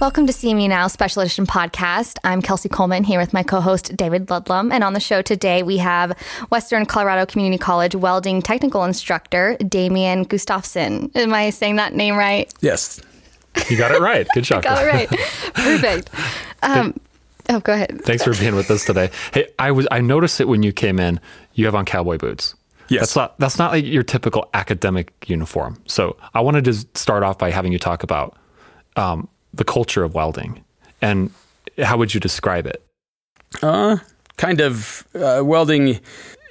Welcome 0.00 0.26
to 0.26 0.32
CMU 0.32 0.68
Now 0.68 0.88
Special 0.88 1.22
Edition 1.22 1.46
podcast. 1.46 2.18
I'm 2.24 2.42
Kelsey 2.42 2.68
Coleman 2.68 3.04
here 3.04 3.20
with 3.20 3.32
my 3.32 3.44
co 3.44 3.60
host 3.60 3.96
David 3.96 4.30
Ludlam. 4.30 4.72
And 4.72 4.82
on 4.82 4.94
the 4.94 5.00
show 5.00 5.22
today, 5.22 5.62
we 5.62 5.76
have 5.78 6.18
Western 6.50 6.86
Colorado 6.86 7.24
Community 7.24 7.56
College 7.56 7.94
welding 7.94 8.42
technical 8.42 8.82
instructor 8.82 9.56
Damian 9.58 10.24
Gustafson. 10.24 11.12
Am 11.14 11.32
I 11.32 11.50
saying 11.50 11.76
that 11.76 11.94
name 11.94 12.16
right? 12.16 12.52
Yes. 12.62 13.00
You 13.70 13.76
got 13.76 13.92
it 13.92 14.00
right. 14.00 14.26
Good 14.34 14.42
job. 14.44 14.64
got 14.64 14.82
it 14.84 14.86
right. 14.88 15.08
Perfect. 15.54 16.10
Um, 16.64 16.98
oh, 17.48 17.60
go 17.60 17.72
ahead. 17.74 18.00
Thanks 18.04 18.24
for 18.24 18.34
being 18.34 18.56
with 18.56 18.68
us 18.72 18.84
today. 18.84 19.10
Hey, 19.32 19.46
I 19.60 19.70
was 19.70 19.86
I 19.92 20.00
noticed 20.00 20.40
it 20.40 20.48
when 20.48 20.64
you 20.64 20.72
came 20.72 20.98
in. 20.98 21.20
You 21.54 21.66
have 21.66 21.76
on 21.76 21.84
cowboy 21.84 22.18
boots. 22.18 22.56
Yes. 22.88 23.00
That's 23.00 23.16
not 23.16 23.38
that's 23.38 23.58
not 23.58 23.72
like 23.72 23.84
your 23.84 24.02
typical 24.02 24.48
academic 24.54 25.12
uniform. 25.26 25.82
So 25.86 26.16
I 26.34 26.40
wanted 26.40 26.64
to 26.64 26.74
start 26.94 27.22
off 27.22 27.38
by 27.38 27.50
having 27.50 27.72
you 27.72 27.78
talk 27.78 28.02
about 28.02 28.36
um, 28.96 29.28
the 29.52 29.64
culture 29.64 30.04
of 30.04 30.14
welding 30.14 30.64
and 31.00 31.30
how 31.78 31.96
would 31.96 32.14
you 32.14 32.20
describe 32.20 32.66
it? 32.66 32.82
Uh, 33.62 33.98
kind 34.36 34.60
of 34.60 35.06
uh, 35.14 35.42
welding 35.44 36.00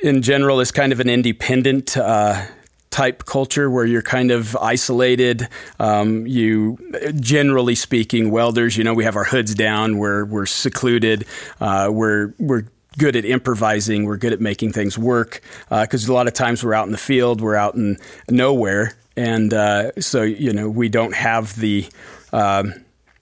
in 0.01 0.21
general 0.21 0.59
is 0.59 0.71
kind 0.71 0.91
of 0.91 0.99
an 0.99 1.09
independent 1.09 1.97
uh, 1.97 2.45
type 2.89 3.25
culture 3.25 3.69
where 3.69 3.85
you're 3.85 4.01
kind 4.01 4.31
of 4.31 4.55
isolated. 4.57 5.47
Um, 5.79 6.25
you, 6.25 6.77
generally 7.19 7.75
speaking, 7.75 8.31
welders, 8.31 8.77
you 8.77 8.83
know, 8.83 8.93
we 8.93 9.03
have 9.03 9.15
our 9.15 9.23
hoods 9.23 9.53
down. 9.53 9.97
We're 9.97 10.25
we're 10.25 10.45
secluded. 10.45 11.25
Uh, 11.59 11.89
we're 11.91 12.33
we're 12.39 12.65
good 12.97 13.15
at 13.15 13.25
improvising. 13.25 14.05
We're 14.05 14.17
good 14.17 14.33
at 14.33 14.41
making 14.41 14.73
things 14.73 14.97
work 14.97 15.41
because 15.69 16.07
a 16.07 16.13
lot 16.13 16.27
of 16.27 16.33
times 16.33 16.63
we're 16.63 16.73
out 16.73 16.85
in 16.85 16.91
the 16.91 16.97
field. 16.97 17.41
We're 17.41 17.55
out 17.55 17.75
in 17.75 17.97
nowhere, 18.29 18.95
and 19.15 19.53
uh, 19.53 19.91
so 19.99 20.23
you 20.23 20.53
know 20.53 20.69
we 20.69 20.89
don't 20.89 21.15
have 21.15 21.55
the 21.59 21.87
um, 22.33 22.73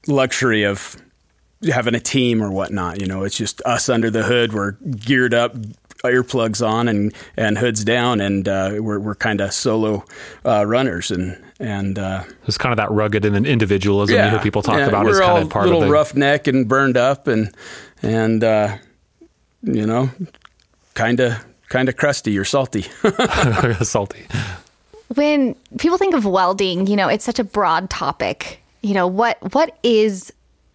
luxury 0.08 0.64
of 0.64 0.96
having 1.64 1.96
a 1.96 2.00
team 2.00 2.44
or 2.44 2.52
whatnot. 2.52 3.02
You 3.02 3.08
know, 3.08 3.24
it's 3.24 3.38
just 3.38 3.62
us 3.66 3.90
under 3.90 4.10
the 4.10 4.24
hood. 4.24 4.54
We're 4.54 4.72
geared 4.72 5.34
up, 5.34 5.56
earplugs 6.04 6.66
on, 6.66 6.88
and 6.88 7.14
and 7.38 7.58
hoods 7.58 7.84
down, 7.84 8.22
and 8.22 8.48
uh, 8.48 8.76
we're 8.80 9.00
we're 9.00 9.16
kind 9.16 9.42
of 9.42 9.54
solo 9.54 10.06
uh, 10.46 10.66
runners, 10.66 11.12
and 11.12 11.42
and 11.60 11.98
uh, 11.98 12.24
it's 12.48 12.58
kind 12.58 12.74
of 12.74 12.78
that 12.78 12.92
rugged 12.92 13.26
and 13.26 13.46
individualism 13.48 14.16
yeah, 14.16 14.26
you 14.26 14.32
hear 14.32 14.40
people 14.40 14.62
talk 14.62 14.78
yeah, 14.78 14.88
about 14.88 15.06
we're 15.06 15.12
as 15.12 15.20
kind 15.20 15.32
all 15.32 15.42
of 15.42 15.50
part 15.50 15.66
little 15.66 15.82
of 15.82 15.88
the 15.88 15.94
roughneck 15.94 16.48
and 16.48 16.68
burned 16.68 16.98
up, 16.98 17.28
and 17.28 17.54
and 18.02 18.44
uh, 18.44 18.78
you 19.66 19.86
know, 19.86 20.10
kind 20.94 21.20
of 21.20 21.44
kind 21.70 21.90
of 21.90 21.98
crusty 21.98 22.38
or 22.38 22.46
salty. 22.46 22.86
salty. 23.82 24.26
When 25.14 25.56
people 25.78 25.98
think 25.98 26.16
of 26.16 26.26
welding, 26.26 26.88
you 26.88 26.96
know, 26.96 27.08
it's 27.08 27.26
such 27.26 27.40
a 27.40 27.44
broad 27.44 27.90
topic. 27.90 28.62
You 28.82 28.94
know, 28.94 29.08
what 29.08 29.38
what 29.54 29.78
is 29.84 30.32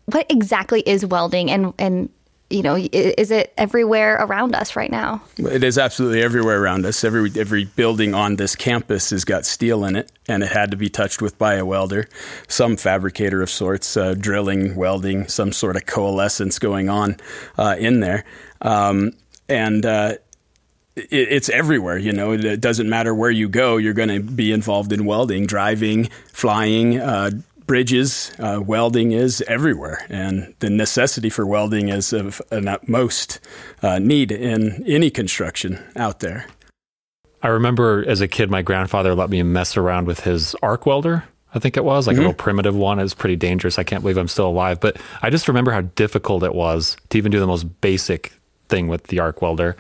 what 0.07 0.27
exactly 0.31 0.83
is 0.87 1.07
welding 1.07 1.51
and 1.51 1.73
and 1.79 2.09
you 2.51 2.63
know, 2.63 2.77
is 2.77 3.31
it 3.31 3.55
everywhere 3.57 4.17
around 4.17 4.55
us 4.55 4.75
right 4.75 4.91
now? 4.91 5.23
It 5.39 5.63
is 5.63 5.79
absolutely 5.79 6.23
everywhere 6.23 6.61
around 6.61 6.85
us. 6.85 7.05
Every 7.05 7.31
every 7.37 7.65
building 7.65 8.13
on 8.13 8.37
this 8.37 8.57
campus 8.57 9.11
has 9.11 9.25
got 9.25 9.47
steel 9.47 9.85
in 9.85 9.95
it, 9.95 10.11
and 10.29 10.43
it 10.43 10.51
had 10.51 10.73
to 10.73 10.77
be 10.77 10.89
touched 10.89 11.23
with 11.23 11.39
by 11.39 11.55
a 11.55 11.65
welder, 11.65 12.09
some 12.49 12.77
fabricator 12.77 13.41
of 13.41 13.51
sorts, 13.51 13.97
uh, 13.97 14.15
drilling, 14.15 14.75
welding, 14.75 15.29
some 15.29 15.53
sort 15.53 15.77
of 15.77 15.87
coalescence 15.87 16.59
going 16.59 16.89
on 16.89 17.17
uh, 17.57 17.77
in 17.79 18.01
there, 18.01 18.25
um, 18.61 19.13
and. 19.49 19.87
Uh, 19.87 20.15
it's 20.97 21.49
everywhere, 21.49 21.97
you 21.97 22.13
know. 22.13 22.33
It 22.33 22.61
doesn't 22.61 22.89
matter 22.89 23.15
where 23.15 23.31
you 23.31 23.49
go; 23.49 23.79
you're 23.79 23.95
going 23.95 24.09
to 24.09 24.21
be 24.21 24.53
involved 24.53 24.93
in 24.93 25.07
welding, 25.07 25.47
driving, 25.47 26.07
flying, 26.33 26.99
uh, 26.99 27.31
bridges, 27.71 28.33
uh, 28.41 28.61
welding 28.61 29.13
is 29.13 29.45
everywhere, 29.47 30.05
and 30.11 30.53
the 30.59 30.69
necessity 30.69 31.31
for 31.31 31.47
welding 31.47 31.89
is 31.89 32.13
of 32.13 32.43
an 32.51 32.67
utmost 32.67 33.39
uh, 33.81 33.97
need 34.01 34.33
in 34.33 34.83
any 34.89 35.09
construction 35.09 35.81
out 35.95 36.19
there. 36.19 36.47
I 37.45 37.47
remember 37.47 38.05
as 38.09 38.21
a 38.21 38.27
kid, 38.27 38.51
my 38.51 38.61
grandfather 38.61 39.15
let 39.15 39.31
me 39.31 39.41
mess 39.45 39.77
around 39.77 40.09
with 40.09 40.19
his 40.19 40.57
arc 40.65 40.85
welder. 40.85 41.23
I 41.55 41.61
think 41.61 41.77
it 41.77 41.85
was 41.85 42.09
like 42.09 42.15
mm-hmm. 42.15 42.25
a 42.25 42.27
little 42.27 42.35
primitive 42.35 42.75
one. 42.75 42.99
It 42.99 43.05
was 43.05 43.15
pretty 43.15 43.37
dangerous. 43.37 43.79
I 43.79 43.85
can't 43.85 44.03
believe 44.03 44.17
I'm 44.17 44.27
still 44.27 44.49
alive, 44.49 44.81
but 44.81 44.97
I 45.23 45.31
just 45.31 45.47
remember 45.47 45.71
how 45.71 45.83
difficult 45.83 46.43
it 46.43 46.57
was 46.57 46.97
to 47.11 47.19
even 47.19 47.31
do 47.31 47.39
the 47.39 47.47
most 47.47 47.81
basic 47.81 48.33
thing 48.69 48.89
with 48.89 49.05
the 49.05 49.21
arc 49.21 49.43
welder. 49.43 49.77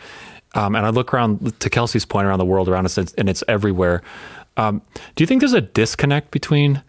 Um, 0.54 0.76
and 0.76 0.86
I 0.86 0.90
look 0.90 1.12
around 1.12 1.58
to 1.58 1.68
Kelsey's 1.68 2.04
point 2.04 2.28
around 2.28 2.38
the 2.38 2.44
world 2.44 2.68
around 2.68 2.84
us, 2.84 2.96
and 2.96 3.28
it's 3.28 3.42
everywhere. 3.48 4.04
Um, 4.56 4.80
do 5.16 5.24
you 5.24 5.26
think 5.26 5.40
there's 5.40 5.54
a 5.54 5.60
disconnect 5.60 6.30
between 6.30 6.82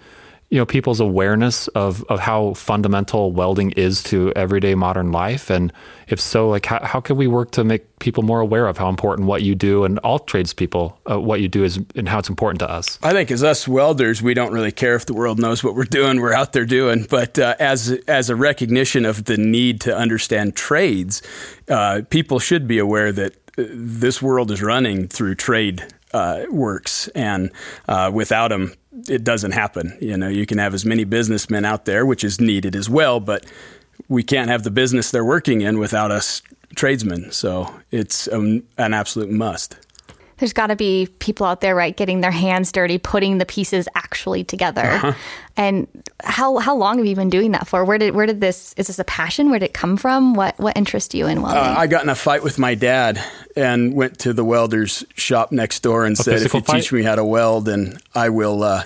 you 0.51 0.57
know 0.57 0.65
people's 0.65 0.99
awareness 0.99 1.69
of 1.69 2.03
of 2.09 2.19
how 2.19 2.53
fundamental 2.53 3.31
welding 3.31 3.71
is 3.71 4.03
to 4.03 4.33
everyday 4.35 4.75
modern 4.75 5.11
life? 5.11 5.49
And 5.49 5.71
if 6.09 6.19
so 6.19 6.49
like 6.49 6.65
how, 6.65 6.85
how 6.85 6.99
can 6.99 7.15
we 7.15 7.25
work 7.25 7.51
to 7.51 7.63
make 7.63 7.99
people 7.99 8.21
more 8.21 8.41
aware 8.41 8.67
of 8.67 8.77
how 8.77 8.89
important 8.89 9.27
what 9.27 9.43
you 9.43 9.55
do 9.55 9.85
and 9.85 9.97
all 9.99 10.19
tradespeople 10.19 10.99
uh, 11.09 11.19
what 11.19 11.39
you 11.39 11.47
do 11.47 11.63
is 11.63 11.79
and 11.95 12.07
how 12.07 12.19
it's 12.19 12.27
important 12.27 12.59
to 12.59 12.69
us? 12.69 12.99
I 13.01 13.13
think 13.13 13.31
as 13.31 13.43
us 13.43 13.65
welders 13.65 14.21
we 14.21 14.33
don't 14.33 14.51
really 14.51 14.73
care 14.73 14.95
if 14.95 15.05
the 15.05 15.13
world 15.13 15.39
knows 15.39 15.63
what 15.63 15.73
we're 15.73 15.85
doing 15.85 16.19
we're 16.19 16.33
out 16.33 16.51
there 16.51 16.65
doing. 16.65 17.07
But 17.09 17.39
uh, 17.39 17.55
as 17.57 17.91
as 18.09 18.29
a 18.29 18.35
recognition 18.35 19.05
of 19.05 19.23
the 19.23 19.37
need 19.37 19.79
to 19.81 19.95
understand 19.95 20.57
trades 20.57 21.21
uh, 21.69 22.01
people 22.09 22.39
should 22.39 22.67
be 22.67 22.77
aware 22.77 23.13
that 23.13 23.33
uh, 23.57 23.63
this 23.69 24.21
world 24.21 24.51
is 24.51 24.61
running 24.61 25.07
through 25.07 25.35
trade 25.35 25.87
uh, 26.13 26.43
works, 26.49 27.07
and 27.09 27.51
uh, 27.87 28.11
without 28.13 28.49
them, 28.49 28.73
it 29.07 29.23
doesn't 29.23 29.51
happen. 29.51 29.97
You 30.01 30.17
know, 30.17 30.27
you 30.27 30.45
can 30.45 30.57
have 30.57 30.73
as 30.73 30.85
many 30.85 31.03
businessmen 31.03 31.65
out 31.65 31.85
there, 31.85 32.05
which 32.05 32.23
is 32.23 32.41
needed 32.41 32.75
as 32.75 32.89
well, 32.89 33.19
but 33.19 33.45
we 34.07 34.23
can't 34.23 34.49
have 34.49 34.63
the 34.63 34.71
business 34.71 35.11
they're 35.11 35.25
working 35.25 35.61
in 35.61 35.79
without 35.79 36.11
us 36.11 36.41
tradesmen. 36.75 37.31
So 37.31 37.73
it's 37.91 38.31
um, 38.31 38.63
an 38.77 38.93
absolute 38.93 39.29
must 39.29 39.77
there's 40.41 40.53
got 40.53 40.67
to 40.67 40.75
be 40.75 41.07
people 41.19 41.45
out 41.45 41.61
there, 41.61 41.75
right, 41.75 41.95
getting 41.95 42.21
their 42.21 42.31
hands 42.31 42.71
dirty, 42.71 42.97
putting 42.97 43.37
the 43.37 43.45
pieces 43.45 43.87
actually 43.93 44.43
together. 44.43 44.81
Uh-huh. 44.81 45.13
And 45.55 45.87
how 46.23 46.57
how 46.57 46.75
long 46.75 46.97
have 46.97 47.05
you 47.05 47.15
been 47.15 47.29
doing 47.29 47.51
that 47.51 47.67
for? 47.67 47.85
Where 47.85 47.99
did 47.99 48.15
where 48.15 48.25
did 48.25 48.41
this 48.41 48.73
is 48.73 48.87
this 48.87 48.97
a 48.97 49.03
passion? 49.03 49.51
Where 49.51 49.59
did 49.59 49.67
it 49.67 49.73
come 49.73 49.97
from? 49.97 50.33
What 50.33 50.57
what 50.59 50.75
interests 50.75 51.13
you 51.13 51.27
in 51.27 51.43
welding? 51.43 51.61
Uh, 51.61 51.75
I 51.77 51.85
got 51.85 52.01
in 52.01 52.09
a 52.09 52.15
fight 52.15 52.43
with 52.43 52.57
my 52.57 52.73
dad 52.73 53.23
and 53.55 53.93
went 53.93 54.17
to 54.19 54.33
the 54.33 54.43
welder's 54.43 55.05
shop 55.15 55.51
next 55.51 55.81
door 55.81 56.05
and 56.05 56.19
a 56.19 56.23
said, 56.23 56.41
"If 56.41 56.55
you 56.55 56.61
fight? 56.61 56.81
teach 56.81 56.91
me 56.91 57.03
how 57.03 57.15
to 57.15 57.23
weld, 57.23 57.69
and 57.69 58.01
I 58.15 58.29
will." 58.29 58.63
Uh, 58.63 58.83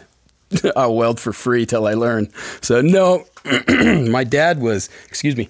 I'll 0.75 0.95
weld 0.95 1.19
for 1.21 1.31
free 1.31 1.65
till 1.65 1.87
I 1.87 1.93
learn. 1.93 2.29
So 2.61 2.81
no, 2.81 3.25
my 3.67 4.25
dad 4.25 4.59
was. 4.59 4.89
Excuse 5.07 5.37
me. 5.37 5.49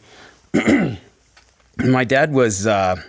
my 1.78 2.04
dad 2.04 2.32
was 2.32 2.68
uh, 2.68 3.02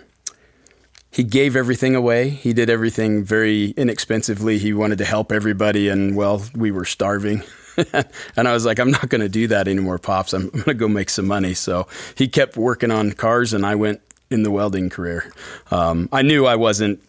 he 1.11 1.23
gave 1.23 1.55
everything 1.55 1.95
away. 1.95 2.29
He 2.29 2.53
did 2.53 2.69
everything 2.69 3.23
very 3.23 3.69
inexpensively. 3.71 4.57
He 4.57 4.73
wanted 4.73 4.97
to 4.99 5.05
help 5.05 5.31
everybody, 5.31 5.89
and 5.89 6.15
well, 6.15 6.43
we 6.55 6.71
were 6.71 6.85
starving. 6.85 7.43
and 8.35 8.47
I 8.47 8.53
was 8.53 8.65
like, 8.65 8.79
I'm 8.79 8.91
not 8.91 9.09
going 9.09 9.21
to 9.21 9.29
do 9.29 9.47
that 9.47 9.67
anymore, 9.67 9.99
pops. 9.99 10.33
I'm, 10.33 10.43
I'm 10.45 10.49
going 10.51 10.63
to 10.65 10.73
go 10.73 10.87
make 10.87 11.09
some 11.09 11.27
money. 11.27 11.53
So 11.53 11.87
he 12.15 12.27
kept 12.27 12.57
working 12.57 12.91
on 12.91 13.13
cars, 13.13 13.53
and 13.53 13.65
I 13.65 13.75
went 13.75 14.01
in 14.29 14.43
the 14.43 14.51
welding 14.51 14.89
career. 14.89 15.31
Um, 15.71 16.09
I 16.11 16.21
knew 16.21 16.45
I 16.45 16.55
wasn't 16.55 17.01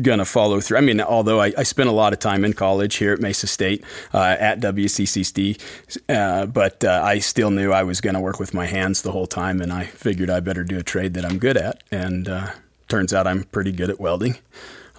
going 0.00 0.18
to 0.18 0.24
follow 0.24 0.60
through. 0.60 0.78
I 0.78 0.80
mean, 0.80 1.00
although 1.00 1.40
I, 1.40 1.52
I, 1.56 1.62
spent 1.62 1.88
a 1.88 1.92
lot 1.92 2.12
of 2.12 2.18
time 2.18 2.44
in 2.44 2.52
college 2.52 2.96
here 2.96 3.12
at 3.12 3.20
Mesa 3.20 3.46
State 3.46 3.84
uh, 4.12 4.36
at 4.40 4.58
WCCC, 4.58 5.60
uh, 6.08 6.46
but 6.46 6.82
uh, 6.82 7.00
I 7.04 7.20
still 7.20 7.52
knew 7.52 7.70
I 7.70 7.84
was 7.84 8.00
going 8.00 8.14
to 8.14 8.20
work 8.20 8.40
with 8.40 8.52
my 8.54 8.66
hands 8.66 9.02
the 9.02 9.12
whole 9.12 9.28
time, 9.28 9.60
and 9.60 9.72
I 9.72 9.84
figured 9.84 10.30
I 10.30 10.40
better 10.40 10.64
do 10.64 10.78
a 10.78 10.82
trade 10.82 11.14
that 11.14 11.24
I'm 11.24 11.38
good 11.38 11.56
at. 11.56 11.84
And 11.92 12.28
uh, 12.28 12.50
turns 12.88 13.12
out 13.12 13.26
I'm 13.26 13.44
pretty 13.44 13.72
good 13.72 13.90
at 13.90 14.00
welding. 14.00 14.36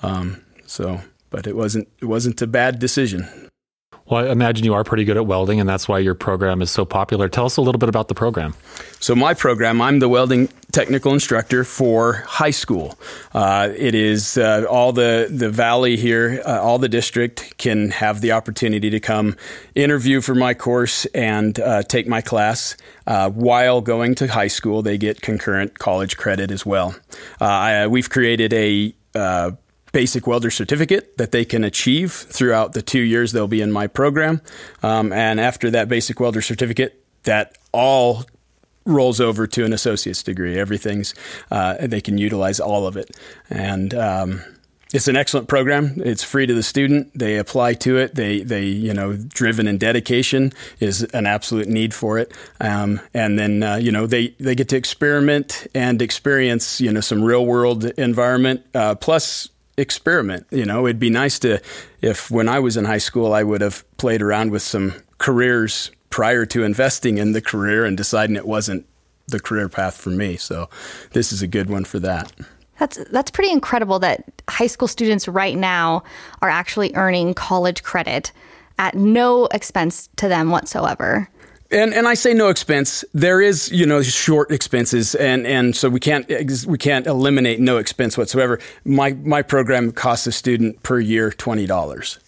Um, 0.04 0.44
so, 0.66 1.02
but 1.30 1.48
it 1.48 1.56
wasn't 1.56 1.88
it 2.02 2.06
wasn't 2.06 2.42
a 2.42 2.48
bad 2.48 2.80
decision. 2.80 3.28
Well, 4.08 4.28
I 4.28 4.32
imagine 4.32 4.66
you 4.66 4.76
are 4.76 4.84
pretty 4.84 5.04
good 5.04 5.18
at 5.18 5.26
welding, 5.26 5.60
and 5.60 5.68
that's 5.68 5.88
why 5.88 5.98
your 5.98 6.14
program 6.14 6.62
is 6.62 6.70
so 6.70 6.86
popular. 6.86 7.28
Tell 7.28 7.46
us 7.46 7.58
a 7.58 7.62
little 7.62 7.80
bit 7.80 7.90
about 7.90 8.08
the 8.08 8.14
program. 8.14 8.54
So, 9.00 9.16
my 9.16 9.34
program, 9.34 9.82
I'm 9.82 9.98
the 9.98 10.08
welding 10.08 10.48
technical 10.72 11.12
instructor 11.12 11.64
for 11.64 12.14
high 12.28 12.52
school. 12.52 13.00
Uh, 13.34 13.70
it 13.76 13.96
is 13.96 14.38
uh, 14.38 14.66
all 14.70 14.94
the, 14.94 15.28
the 15.32 15.50
valley 15.50 15.98
here, 15.98 16.44
uh, 16.46 16.62
all 16.62 16.78
the 16.78 16.90
district 16.90 17.58
can 17.58 17.90
have 17.90 18.22
the 18.22 18.34
opportunity 18.34 18.92
to 18.92 19.00
come 19.00 19.36
interview 19.74 20.22
for 20.22 20.36
my 20.36 20.54
course 20.54 21.06
and 21.08 21.60
uh, 21.60 21.82
take 21.82 22.08
my 22.08 22.22
class. 22.22 22.78
Uh, 23.08 23.32
while 23.32 23.82
going 23.82 24.14
to 24.16 24.28
high 24.28 24.48
school, 24.48 24.84
they 24.84 25.00
get 25.00 25.22
concurrent 25.22 25.80
college 25.80 26.16
credit 26.16 26.52
as 26.52 26.64
well. 26.64 26.96
Uh, 27.42 27.46
I, 27.46 27.88
we've 27.88 28.10
created 28.10 28.54
a 28.54 28.94
basic 29.96 30.28
welder 30.28 30.52
certificate 30.52 31.18
that 31.18 31.32
they 31.32 31.46
can 31.46 31.64
achieve 31.64 32.12
throughout 32.12 32.74
the 32.74 32.82
two 32.82 33.00
years 33.00 33.32
they'll 33.32 33.48
be 33.48 33.62
in 33.62 33.72
my 33.72 33.88
program. 33.88 34.42
Um, 34.84 35.14
and 35.14 35.40
after 35.40 35.72
that 35.72 35.88
basic 35.88 36.20
welder 36.20 36.42
certificate, 36.42 37.02
that 37.24 37.58
all 37.72 38.26
rolls 38.86 39.22
over 39.22 39.48
to 39.48 39.64
an 39.64 39.72
associate's 39.72 40.22
degree. 40.22 40.60
Everything's 40.60 41.16
uh, 41.50 41.78
they 41.80 42.02
can 42.02 42.18
utilize 42.18 42.60
all 42.60 42.86
of 42.86 42.98
it, 42.98 43.10
and 43.50 43.94
um, 43.94 44.44
it's 44.94 45.08
an 45.08 45.16
excellent 45.16 45.48
program. 45.48 45.94
It's 46.04 46.26
free 46.26 46.46
to 46.46 46.54
the 46.54 46.62
student. 46.62 47.18
They 47.18 47.38
apply 47.38 47.76
to 47.76 47.98
it. 47.98 48.16
They, 48.16 48.42
they, 48.44 48.66
you 48.66 48.94
know, 48.94 49.16
driven 49.16 49.66
and 49.66 49.80
dedication 49.80 50.52
is 50.80 51.04
an 51.14 51.26
absolute 51.26 51.68
need 51.68 51.94
for 51.94 52.20
it. 52.20 52.34
Um, 52.62 53.02
and 53.14 53.40
then, 53.40 53.64
uh, 53.64 53.76
you 53.76 53.92
know, 53.92 54.08
they, 54.08 54.36
they 54.40 54.56
get 54.56 54.70
to 54.70 54.78
experiment 54.78 55.68
and 55.74 56.02
experience, 56.02 56.80
you 56.80 56.94
know, 56.94 57.02
some 57.02 57.24
real 57.24 57.46
world 57.46 57.86
environment, 57.98 58.66
uh, 58.74 58.96
plus 58.96 59.50
experiment. 59.78 60.48
You 60.52 60.66
know, 60.66 60.86
it'd 60.86 61.00
be 61.00 61.10
nice 61.10 61.40
to, 61.40 61.62
if 62.02 62.32
when 62.32 62.48
I 62.50 62.60
was 62.60 62.78
in 62.78 62.86
high 62.86 63.00
school, 63.00 63.34
I 63.34 63.44
would 63.44 63.62
have 63.62 63.84
played 63.98 64.22
around 64.22 64.52
with 64.52 64.62
some 64.62 64.94
careers 65.18 65.92
prior 66.10 66.46
to 66.46 66.64
investing 66.64 67.18
in 67.18 67.34
the 67.34 67.42
career 67.42 67.86
and 67.86 67.98
deciding 67.98 68.36
it 68.36 68.48
wasn't 68.48 68.86
the 69.28 69.40
career 69.40 69.68
path 69.68 69.96
for 69.96 70.12
me. 70.12 70.38
So 70.38 70.70
this 71.12 71.32
is 71.32 71.42
a 71.42 71.48
good 71.48 71.70
one 71.70 71.84
for 71.84 72.00
that. 72.00 72.32
That's 72.80 73.00
that's 73.10 73.32
pretty 73.32 73.52
incredible 73.52 74.00
that 74.00 74.42
high 74.50 74.68
school 74.68 74.88
students 74.88 75.28
right 75.28 75.56
now 75.56 76.04
are 76.42 76.50
actually 76.50 76.94
earning 76.96 77.34
college 77.34 77.84
credit 77.84 78.32
at 78.78 78.96
no 78.96 79.46
expense 79.48 80.10
to 80.18 80.28
them 80.28 80.50
whatsoever. 80.50 81.30
And 81.72 81.94
and 81.94 82.08
I 82.08 82.14
say 82.14 82.34
no 82.34 82.50
expense. 82.50 83.04
There 83.14 83.42
is 83.42 83.72
you 83.72 83.86
know 83.86 84.04
short 84.04 84.52
expenses, 84.52 85.16
and, 85.16 85.48
and 85.48 85.76
so 85.76 85.90
we 85.90 86.00
can't 86.00 86.28
we 86.68 86.78
can't 86.78 87.08
eliminate 87.08 87.60
no 87.60 87.78
expense 87.78 88.18
whatsoever. 88.18 88.60
My 88.84 89.14
my 89.14 89.42
program 89.42 89.92
costs 89.92 90.28
a 90.28 90.32
student 90.32 90.84
per 90.84 91.00
year 91.00 91.32
twenty 91.32 91.66
dollars. 91.66 92.20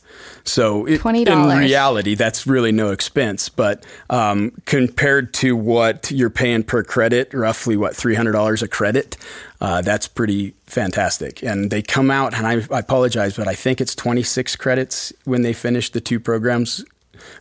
So 0.43 0.85
it, 0.85 1.01
in 1.27 1.43
reality, 1.59 2.15
that's 2.15 2.47
really 2.47 2.71
no 2.71 2.91
expense. 2.91 3.49
But 3.49 3.85
um, 4.09 4.53
compared 4.65 5.33
to 5.35 5.55
what 5.55 6.09
you're 6.09 6.29
paying 6.29 6.63
per 6.63 6.83
credit, 6.83 7.33
roughly 7.33 7.77
what 7.77 7.95
three 7.95 8.15
hundred 8.15 8.31
dollars 8.31 8.63
a 8.63 8.67
credit, 8.67 9.17
uh, 9.61 9.81
that's 9.81 10.07
pretty 10.07 10.55
fantastic. 10.65 11.43
And 11.43 11.69
they 11.69 11.81
come 11.81 12.09
out, 12.09 12.33
and 12.33 12.47
I, 12.47 12.53
I 12.75 12.79
apologize, 12.79 13.35
but 13.35 13.47
I 13.47 13.55
think 13.55 13.81
it's 13.81 13.93
twenty 13.93 14.23
six 14.23 14.55
credits 14.55 15.13
when 15.25 15.41
they 15.41 15.53
finish 15.53 15.91
the 15.91 16.01
two 16.01 16.19
programs 16.19 16.83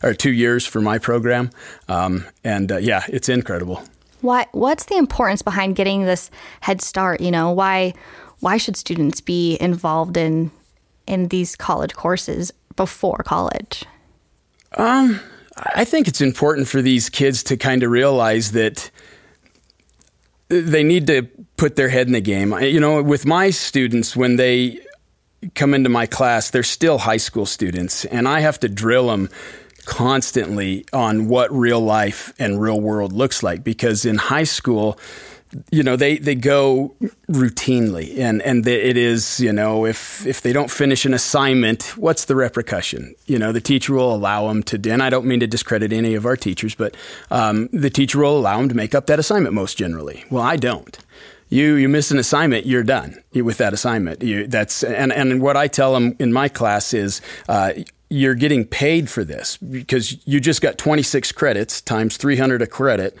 or 0.03 0.13
two 0.13 0.31
years 0.31 0.65
for 0.65 0.81
my 0.81 0.97
program. 0.97 1.49
Um, 1.87 2.25
and 2.43 2.71
uh, 2.71 2.77
yeah, 2.77 3.03
it's 3.09 3.29
incredible. 3.29 3.83
Why? 4.21 4.47
What's 4.51 4.85
the 4.85 4.97
importance 4.97 5.41
behind 5.41 5.75
getting 5.75 6.05
this 6.05 6.31
head 6.61 6.81
start? 6.81 7.21
You 7.21 7.31
know, 7.31 7.51
why? 7.51 7.93
Why 8.39 8.57
should 8.57 8.75
students 8.75 9.21
be 9.21 9.57
involved 9.59 10.17
in 10.17 10.51
in 11.07 11.29
these 11.29 11.55
college 11.55 11.93
courses 11.93 12.51
before 12.75 13.23
college? 13.25 13.85
Um, 14.75 15.19
I 15.75 15.85
think 15.85 16.07
it's 16.07 16.21
important 16.21 16.67
for 16.67 16.81
these 16.81 17.09
kids 17.09 17.43
to 17.43 17.57
kind 17.57 17.83
of 17.83 17.89
realize 17.89 18.51
that 18.51 18.91
they 20.49 20.83
need 20.83 21.07
to 21.07 21.23
put 21.57 21.75
their 21.75 21.89
head 21.89 22.07
in 22.07 22.13
the 22.13 22.21
game. 22.21 22.53
You 22.61 22.79
know, 22.79 23.01
with 23.01 23.25
my 23.25 23.49
students, 23.49 24.15
when 24.15 24.35
they 24.35 24.79
come 25.55 25.73
into 25.73 25.89
my 25.89 26.05
class, 26.05 26.49
they're 26.49 26.63
still 26.63 26.99
high 26.99 27.17
school 27.17 27.45
students, 27.45 28.05
and 28.05 28.27
I 28.27 28.39
have 28.41 28.59
to 28.59 28.69
drill 28.69 29.07
them 29.07 29.29
constantly 29.87 30.85
on 30.91 31.29
what 31.29 31.49
real 31.51 31.79
life 31.79 32.33
and 32.37 32.61
real 32.61 32.79
world 32.79 33.13
looks 33.13 33.41
like 33.41 33.63
because 33.63 34.05
in 34.05 34.17
high 34.17 34.43
school, 34.43 34.99
you 35.71 35.81
know 35.81 35.95
they 35.95 36.17
they 36.17 36.35
go 36.35 36.93
routinely 37.31 38.19
and 38.19 38.41
and 38.41 38.65
the, 38.65 38.73
it 38.73 38.97
is 38.97 39.39
you 39.39 39.53
know 39.53 39.85
if 39.85 40.27
if 40.27 40.41
they 40.41 40.51
don't 40.51 40.69
finish 40.69 41.05
an 41.05 41.13
assignment 41.13 41.97
what's 41.97 42.25
the 42.25 42.35
repercussion? 42.35 43.15
You 43.27 43.39
know 43.39 43.53
the 43.53 43.61
teacher 43.61 43.93
will 43.93 44.13
allow 44.13 44.49
them 44.49 44.61
to 44.63 44.91
and 44.91 45.01
I 45.01 45.09
don't 45.09 45.25
mean 45.25 45.39
to 45.39 45.47
discredit 45.47 45.93
any 45.93 46.15
of 46.15 46.25
our 46.25 46.35
teachers 46.35 46.75
but 46.75 46.97
um, 47.31 47.69
the 47.71 47.89
teacher 47.89 48.19
will 48.19 48.37
allow 48.37 48.57
them 48.57 48.67
to 48.67 48.75
make 48.75 48.93
up 48.93 49.07
that 49.07 49.19
assignment 49.19 49.55
most 49.55 49.77
generally. 49.77 50.25
Well 50.29 50.43
I 50.43 50.57
don't. 50.57 50.97
You 51.47 51.75
you 51.75 51.87
miss 51.87 52.11
an 52.11 52.19
assignment 52.19 52.65
you're 52.65 52.83
done 52.83 53.23
with 53.33 53.57
that 53.59 53.73
assignment. 53.73 54.21
You, 54.21 54.47
that's 54.47 54.83
and 54.83 55.13
and 55.13 55.41
what 55.41 55.55
I 55.55 55.69
tell 55.69 55.93
them 55.93 56.13
in 56.19 56.33
my 56.33 56.49
class 56.49 56.93
is 56.93 57.21
uh, 57.47 57.71
you're 58.09 58.35
getting 58.35 58.65
paid 58.65 59.09
for 59.09 59.23
this 59.23 59.57
because 59.57 60.25
you 60.25 60.39
just 60.39 60.61
got 60.61 60.77
26 60.77 61.31
credits 61.33 61.81
times 61.81 62.17
300 62.17 62.61
a 62.61 62.67
credit 62.67 63.17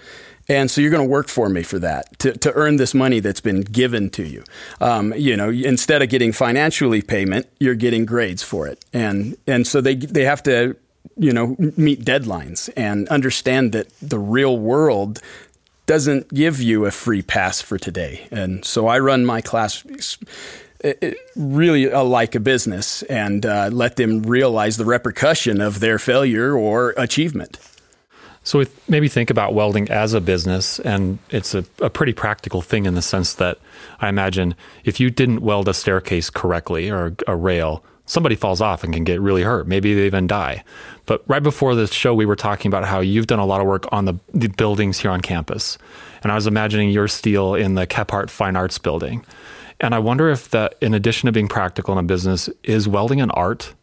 and 0.49 0.71
so 0.71 0.81
you're 0.81 0.91
going 0.91 1.05
to 1.05 1.09
work 1.09 1.27
for 1.27 1.49
me 1.49 1.63
for 1.63 1.79
that 1.79 2.17
to, 2.19 2.37
to 2.37 2.53
earn 2.53 2.77
this 2.77 2.93
money 2.93 3.19
that's 3.19 3.41
been 3.41 3.61
given 3.61 4.09
to 4.11 4.23
you. 4.23 4.43
Um, 4.79 5.13
you 5.17 5.35
know, 5.35 5.49
instead 5.49 6.01
of 6.01 6.09
getting 6.09 6.31
financially 6.31 7.01
payment, 7.01 7.47
you're 7.59 7.75
getting 7.75 8.05
grades 8.05 8.43
for 8.43 8.67
it. 8.67 8.83
And, 8.93 9.35
and 9.45 9.67
so 9.67 9.81
they, 9.81 9.95
they 9.95 10.23
have 10.23 10.41
to, 10.43 10.75
you 11.17 11.33
know, 11.33 11.55
meet 11.75 12.05
deadlines 12.05 12.69
and 12.77 13.07
understand 13.09 13.73
that 13.73 13.89
the 14.01 14.19
real 14.19 14.57
world 14.57 15.21
doesn't 15.85 16.33
give 16.33 16.61
you 16.61 16.85
a 16.85 16.91
free 16.91 17.21
pass 17.21 17.61
for 17.61 17.77
today. 17.77 18.27
And 18.31 18.63
so 18.63 18.87
I 18.87 18.99
run 18.99 19.25
my 19.25 19.41
class 19.41 19.85
really 21.35 21.87
like 21.89 22.35
a 22.35 22.39
business 22.39 23.03
and 23.03 23.45
uh, 23.45 23.69
let 23.71 23.95
them 23.95 24.23
realize 24.23 24.77
the 24.77 24.85
repercussion 24.85 25.61
of 25.61 25.79
their 25.79 25.99
failure 25.99 26.55
or 26.55 26.93
achievement. 26.97 27.59
So 28.47 28.63
maybe 28.87 29.09
think 29.09 29.29
about 29.29 29.53
welding 29.53 29.89
as 29.89 30.13
a 30.13 30.21
business, 30.21 30.79
and 30.79 31.19
it's 31.29 31.53
a, 31.53 31.65
a, 31.81 31.89
pretty 31.89 32.13
practical 32.13 32.61
thing 32.61 32.85
in 32.85 32.95
the 32.95 33.01
sense 33.01 33.33
that 33.33 33.59
I 33.99 34.07
imagine 34.07 34.55
if 34.85 35.01
you 35.01 35.09
didn't 35.09 35.41
weld 35.41 35.67
a 35.67 35.73
staircase 35.73 36.29
correctly 36.29 36.89
or 36.89 37.13
a 37.27 37.35
rail, 37.35 37.83
somebody 38.05 38.35
falls 38.35 38.61
off 38.61 38.85
and 38.85 38.93
can 38.93 39.03
get 39.03 39.19
really 39.19 39.43
hurt. 39.43 39.67
Maybe 39.67 39.93
they 39.93 40.05
even 40.05 40.27
die. 40.27 40.63
But 41.07 41.25
right 41.27 41.43
before 41.43 41.75
this 41.75 41.91
show, 41.91 42.13
we 42.13 42.25
were 42.25 42.37
talking 42.37 42.69
about 42.69 42.85
how 42.85 43.01
you've 43.01 43.27
done 43.27 43.39
a 43.39 43.45
lot 43.45 43.59
of 43.59 43.67
work 43.67 43.85
on 43.91 44.05
the, 44.05 44.13
the 44.33 44.47
buildings 44.47 44.99
here 44.99 45.11
on 45.11 45.19
campus, 45.19 45.77
and 46.23 46.31
I 46.31 46.35
was 46.35 46.47
imagining 46.47 46.89
your 46.89 47.09
steel 47.09 47.53
in 47.53 47.75
the 47.75 47.85
Kephart 47.85 48.29
Fine 48.29 48.55
Arts 48.55 48.77
Building, 48.77 49.25
and 49.79 49.93
I 49.93 49.99
wonder 49.99 50.29
if 50.29 50.49
that, 50.49 50.75
in 50.81 50.93
addition 50.93 51.27
to 51.27 51.31
being 51.31 51.47
practical 51.47 51.97
in 51.97 52.03
a 52.03 52.07
business, 52.07 52.49
is 52.63 52.87
welding 52.87 53.21
an 53.21 53.31
art. 53.31 53.73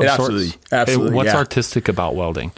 absolutely, 0.00 0.58
absolutely. 0.72 1.14
What's 1.14 1.28
yeah. 1.28 1.36
artistic 1.36 1.88
about 1.88 2.14
welding? 2.14 2.52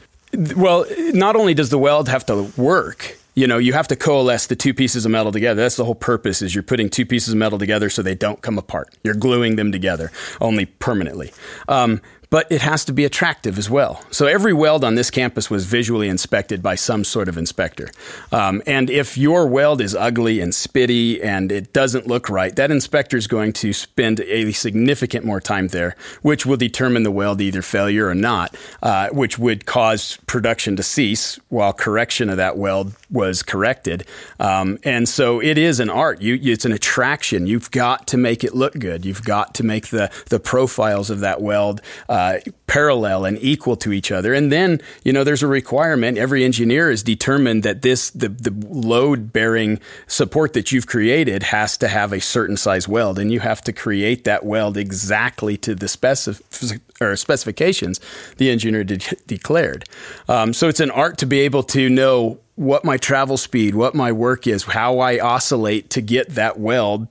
Well, 0.57 0.87
not 1.13 1.37
only 1.37 1.55
does 1.55 1.71
the 1.71 1.79
weld 1.79 2.09
have 2.09 2.27
to 2.27 2.51
work, 2.57 3.17
you 3.35 3.47
know, 3.47 3.59
you 3.59 3.73
have 3.73 3.89
to 3.89 3.97
coalesce 3.97 4.47
the 4.47 4.57
two 4.57 4.75
pieces 4.75 5.05
of 5.05 5.11
metal 5.11 5.33
together. 5.33 5.63
That's 5.63 5.77
the 5.77 5.85
whole 5.85 5.95
purpose 5.95 6.43
is 6.43 6.55
you're 6.55 6.63
putting 6.63 6.89
two 6.89 7.07
pieces 7.07 7.33
of 7.33 7.39
metal 7.39 7.59
together 7.59 7.89
so 7.91 8.03
they 8.03 8.15
don't 8.15 8.41
come 8.43 8.59
apart. 8.59 8.95
You're 9.03 9.15
gluing 9.15 9.57
them 9.57 9.73
together 9.73 10.13
only 10.41 10.67
permanently. 10.67 11.33
Um, 11.69 12.01
but 12.31 12.51
it 12.51 12.63
has 12.63 12.85
to 12.85 12.93
be 12.93 13.05
attractive 13.05 13.59
as 13.59 13.69
well. 13.69 14.03
So 14.11 14.27
every 14.27 14.53
weld 14.53 14.85
on 14.85 14.95
this 14.95 15.11
campus 15.11 15.51
was 15.51 15.67
visually 15.67 16.09
inspected 16.09 16.63
by 16.63 16.77
some 16.77 17.03
sort 17.03 17.29
of 17.29 17.37
inspector. 17.37 17.91
Um, 18.31 18.63
and 18.67 18.89
if 18.89 19.19
your 19.19 19.47
weld 19.47 19.81
is 19.81 19.95
ugly 19.95 20.41
and 20.41 20.53
spitty 20.53 21.23
and 21.23 21.51
it 21.51 21.73
doesn't 21.73 22.07
look 22.07 22.31
right, 22.31 22.55
that 22.55 22.71
inspector 22.71 23.17
is 23.17 23.27
going 23.27 23.53
to 23.55 23.73
spend 23.73 24.21
a 24.21 24.53
significant 24.53 25.25
more 25.25 25.41
time 25.41 25.69
there, 25.69 25.97
which 26.23 26.47
will 26.47 26.57
determine 26.57 27.03
the 27.03 27.11
weld 27.11 27.41
either 27.41 27.63
failure 27.63 28.07
or 28.07 28.15
not, 28.15 28.57
uh, 28.83 29.09
which 29.09 29.39
would 29.39 29.67
cause 29.67 30.17
production 30.27 30.77
to 30.77 30.83
cease 30.83 31.39
while 31.49 31.73
correction 31.73 32.31
of 32.31 32.37
that 32.37 32.57
weld 32.57 32.95
was 33.11 33.43
corrected. 33.43 34.07
Um, 34.39 34.79
and 34.85 35.09
so 35.09 35.43
it 35.43 35.59
is 35.59 35.81
an 35.81 35.91
art. 35.91 36.23
You, 36.23 36.39
it's 36.41 36.65
an 36.65 36.73
attraction. 36.73 37.49
You've 37.49 37.73
got 37.73 38.07
to 38.09 38.17
make 38.17 38.45
it 38.45 38.55
look 38.55 38.79
good. 38.79 39.05
You've 39.05 39.25
got 39.25 39.55
to 39.55 39.65
make 39.65 39.89
the 39.89 40.11
the 40.29 40.39
profiles 40.39 41.11
of 41.11 41.21
that 41.21 41.41
weld. 41.41 41.81
Uh, 42.09 42.20
uh, 42.21 42.39
parallel 42.67 43.25
and 43.25 43.39
equal 43.41 43.77
to 43.77 43.93
each 43.93 44.13
other. 44.13 44.35
And 44.35 44.53
then, 44.53 44.81
you 45.05 45.13
know, 45.13 45.25
there's 45.25 45.43
a 45.43 45.47
requirement. 45.47 46.19
Every 46.19 46.45
engineer 46.45 46.91
is 46.91 47.03
determined 47.03 47.63
that 47.63 47.83
this, 47.83 48.11
the, 48.11 48.29
the 48.29 48.55
load 48.69 49.33
bearing 49.33 49.81
support 50.07 50.53
that 50.53 50.71
you've 50.71 50.87
created 50.87 51.43
has 51.45 51.79
to 51.79 51.89
have 51.89 52.13
a 52.13 52.21
certain 52.21 52.57
size 52.57 52.87
weld. 52.87 53.19
And 53.19 53.33
you 53.33 53.41
have 53.41 53.63
to 53.63 53.73
create 53.73 54.25
that 54.25 54.45
weld 54.45 54.77
exactly 54.77 55.57
to 55.59 55.75
the 55.75 55.87
specif- 55.87 56.81
or 57.01 57.17
specifications 57.17 58.01
the 58.37 58.51
engineer 58.51 58.85
de- 58.85 58.99
declared. 59.27 59.89
Um, 60.29 60.53
so 60.53 60.69
it's 60.69 60.81
an 60.81 60.91
art 60.91 61.19
to 61.19 61.27
be 61.27 61.41
able 61.41 61.63
to 61.65 61.89
know 61.89 62.39
what 62.57 62.85
my 62.85 62.99
travel 62.99 63.39
speed, 63.39 63.75
what 63.75 63.95
my 63.95 64.13
work 64.13 64.47
is, 64.47 64.65
how 64.65 64.99
I 64.99 65.19
oscillate 65.19 65.89
to 65.91 66.03
get 66.03 66.29
that 66.35 66.59
weld 66.59 67.09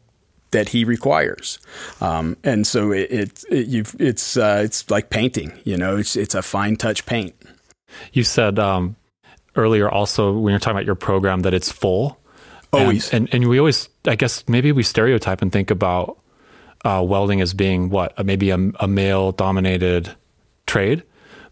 that 0.51 0.69
he 0.69 0.83
requires. 0.83 1.59
Um, 2.01 2.37
and 2.43 2.65
so 2.65 2.91
it, 2.91 3.11
it, 3.11 3.43
it 3.49 3.95
it's 3.99 4.37
uh, 4.37 4.61
it's 4.63 4.89
like 4.89 5.09
painting. 5.09 5.51
You 5.63 5.77
know, 5.77 5.97
it's 5.97 6.15
it's 6.15 6.35
a 6.35 6.41
fine 6.41 6.75
touch 6.75 7.05
paint. 7.05 7.35
You 8.13 8.23
said 8.23 8.59
um, 8.59 8.95
earlier 9.55 9.89
also 9.89 10.33
when 10.33 10.51
you're 10.51 10.59
talking 10.59 10.77
about 10.77 10.85
your 10.85 10.95
program 10.95 11.41
that 11.41 11.53
it's 11.53 11.71
full. 11.71 12.19
Always. 12.71 13.11
And, 13.11 13.27
and, 13.33 13.43
and 13.43 13.49
we 13.49 13.57
always, 13.57 13.89
I 14.05 14.15
guess, 14.15 14.47
maybe 14.47 14.71
we 14.71 14.83
stereotype 14.83 15.41
and 15.41 15.51
think 15.51 15.71
about 15.71 16.19
uh, 16.85 17.03
welding 17.05 17.41
as 17.41 17.53
being 17.53 17.89
what 17.89 18.23
maybe 18.23 18.51
a, 18.51 18.57
a 18.79 18.87
male 18.87 19.31
dominated 19.31 20.15
trade. 20.67 21.03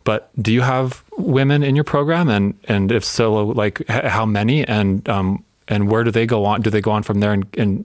But 0.03 0.29
do 0.41 0.53
you 0.53 0.61
have 0.61 1.03
women 1.17 1.63
in 1.63 1.75
your 1.75 1.83
program, 1.83 2.29
and 2.29 2.57
and 2.65 2.93
if 2.93 3.03
so, 3.03 3.47
like 3.47 3.85
how 3.89 4.25
many, 4.25 4.65
and 4.65 5.07
um, 5.09 5.43
and 5.67 5.91
where 5.91 6.05
do 6.05 6.11
they 6.11 6.25
go 6.25 6.45
on? 6.45 6.61
Do 6.61 6.69
they 6.69 6.79
go 6.79 6.91
on 6.91 7.03
from 7.03 7.19
there 7.19 7.33
and, 7.33 7.45
and 7.57 7.83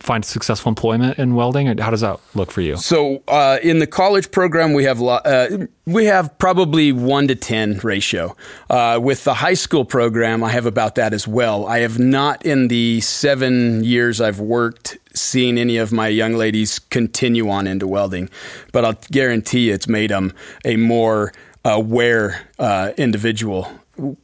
find 0.00 0.24
successful 0.24 0.70
employment 0.70 1.18
in 1.18 1.34
welding? 1.34 1.66
How 1.78 1.90
does 1.90 2.00
that 2.00 2.20
look 2.34 2.50
for 2.50 2.60
you? 2.60 2.76
So, 2.76 3.22
uh, 3.28 3.58
in 3.62 3.78
the 3.78 3.86
college 3.86 4.30
program, 4.30 4.72
we 4.72 4.84
have 4.84 5.02
uh, 5.02 5.66
we 5.86 6.06
have 6.06 6.36
probably 6.38 6.92
one 6.92 7.28
to 7.28 7.34
ten 7.34 7.78
ratio. 7.78 8.36
Uh, 8.70 9.00
with 9.02 9.24
the 9.24 9.34
high 9.34 9.54
school 9.54 9.84
program, 9.84 10.42
I 10.42 10.50
have 10.50 10.66
about 10.66 10.94
that 10.96 11.12
as 11.12 11.26
well. 11.26 11.66
I 11.66 11.80
have 11.80 11.98
not 11.98 12.44
in 12.44 12.68
the 12.68 13.00
seven 13.00 13.84
years 13.84 14.20
I've 14.20 14.40
worked 14.40 14.98
seen 15.14 15.58
any 15.58 15.76
of 15.76 15.92
my 15.92 16.08
young 16.08 16.34
ladies 16.34 16.78
continue 16.78 17.48
on 17.48 17.66
into 17.66 17.86
welding, 17.86 18.28
but 18.72 18.84
I'll 18.84 18.98
guarantee 19.10 19.70
it's 19.70 19.88
made 19.88 20.10
them 20.10 20.32
a 20.64 20.76
more 20.76 21.32
aware 21.64 22.48
uh, 22.58 22.92
individual 22.96 23.70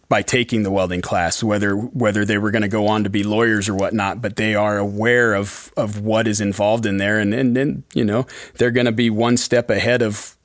by 0.09 0.23
taking 0.23 0.63
the 0.63 0.71
welding 0.71 1.01
class, 1.01 1.43
whether 1.43 1.75
whether 1.75 2.25
they 2.25 2.39
were 2.39 2.51
going 2.51 2.63
to 2.63 2.69
go 2.69 2.87
on 2.87 3.05
to 3.05 3.11
be 3.11 3.23
lawyers 3.23 3.69
or 3.69 3.75
whatnot, 3.75 4.21
but 4.21 4.37
they 4.37 4.55
are 4.55 4.79
aware 4.79 5.35
of 5.35 5.73
of 5.77 6.01
what 6.01 6.27
is 6.27 6.41
involved 6.41 6.87
in 6.87 6.97
there, 6.97 7.19
and 7.19 7.33
and, 7.33 7.57
and 7.57 7.83
you 7.95 8.05
know 8.05 8.27
they're 8.55 8.71
going 8.71 8.87
to 8.87 8.93
be 8.93 9.11
one 9.11 9.37
step 9.37 9.71
ahead 9.71 10.03
of 10.03 10.37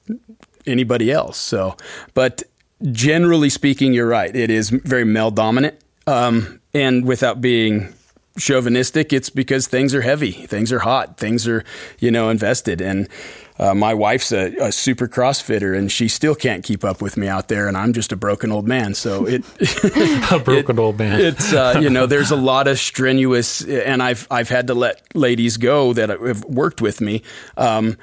anybody 0.68 1.12
else. 1.12 1.38
So, 1.38 1.76
but 2.14 2.44
generally 2.92 3.50
speaking, 3.50 3.94
you're 3.94 4.08
right. 4.08 4.36
It 4.36 4.52
is 4.52 4.70
very 4.70 5.06
male 5.06 5.32
dominant, 5.32 5.80
um, 6.08 6.62
and 6.74 7.06
without 7.06 7.42
being 7.42 7.94
chauvinistic, 8.38 9.14
it's 9.14 9.30
because 9.30 9.68
things 9.68 9.96
are 9.96 10.02
heavy, 10.02 10.32
things 10.32 10.72
are 10.72 10.80
hot, 10.80 11.18
things 11.18 11.48
are 11.48 11.64
you 12.00 12.12
know 12.12 12.30
invested, 12.30 12.82
and 12.82 13.10
uh, 13.58 13.74
my 13.74 13.94
wife's 13.94 14.32
a, 14.32 14.54
a, 14.58 14.72
super 14.72 15.08
CrossFitter, 15.08 15.78
and 15.78 15.90
she 15.90 16.10
still 16.10 16.36
can't 16.36 16.64
keep 16.64 16.84
up 16.84 17.02
with 17.02 17.16
me 17.16 17.28
out 17.28 17.48
there, 17.48 17.68
and 17.68 17.78
I'm 17.78 17.94
just 17.94 18.12
a 18.12 18.18
broken 18.18 18.52
old 18.52 18.68
man. 18.68 18.94
So 18.94 19.26
it 19.26 19.46
a 20.32 20.40
broken 20.40 20.78
it, 20.78 20.82
old 20.82 21.00
man. 21.00 21.22
It's 21.22 21.54
uh, 21.54 21.80
you 21.82 21.90
know, 21.90 22.06
there's 22.06 22.32
a 22.32 22.36
lot 22.36 22.68
of 22.68 22.78
strenuous, 22.80 23.64
and 23.64 24.04
I've 24.04 24.28
I've 24.30 24.50
had 24.50 24.68
to 24.68 24.74
let 24.74 25.02
ladies 25.16 25.56
go 25.56 25.94
that 25.94 26.10
have 26.10 26.44
worked 26.44 26.82
with 26.82 27.00
me. 27.00 27.22
Um, 27.56 27.98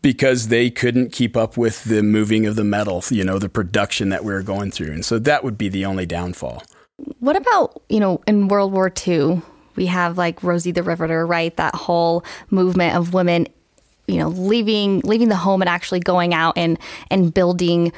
because 0.00 0.46
they 0.46 0.70
couldn't 0.70 1.10
keep 1.10 1.36
up 1.36 1.56
with 1.56 1.82
the 1.84 2.04
moving 2.04 2.46
of 2.46 2.54
the 2.54 2.62
metal, 2.62 3.02
you 3.10 3.24
know, 3.24 3.40
the 3.40 3.48
production 3.48 4.10
that 4.10 4.24
we 4.24 4.32
were 4.32 4.44
going 4.44 4.70
through. 4.70 4.92
And 4.92 5.04
so 5.04 5.18
that 5.18 5.42
would 5.42 5.58
be 5.58 5.68
the 5.68 5.84
only 5.84 6.06
downfall. 6.06 6.62
What 7.18 7.34
about, 7.34 7.82
you 7.88 7.98
know, 7.98 8.22
in 8.24 8.46
World 8.46 8.72
War 8.72 8.92
II, 9.06 9.42
we 9.74 9.86
have 9.86 10.16
like 10.16 10.42
Rosie 10.42 10.70
the 10.70 10.84
Riveter, 10.84 11.26
right? 11.26 11.54
That 11.56 11.74
whole 11.74 12.24
movement 12.48 12.96
of 12.96 13.12
women 13.12 13.48
you 14.08 14.18
know 14.18 14.28
leaving 14.28 15.00
leaving 15.00 15.28
the 15.28 15.36
home 15.36 15.62
and 15.62 15.68
actually 15.68 16.00
going 16.00 16.34
out 16.34 16.56
and 16.56 16.78
and 17.10 17.32
building 17.32 17.92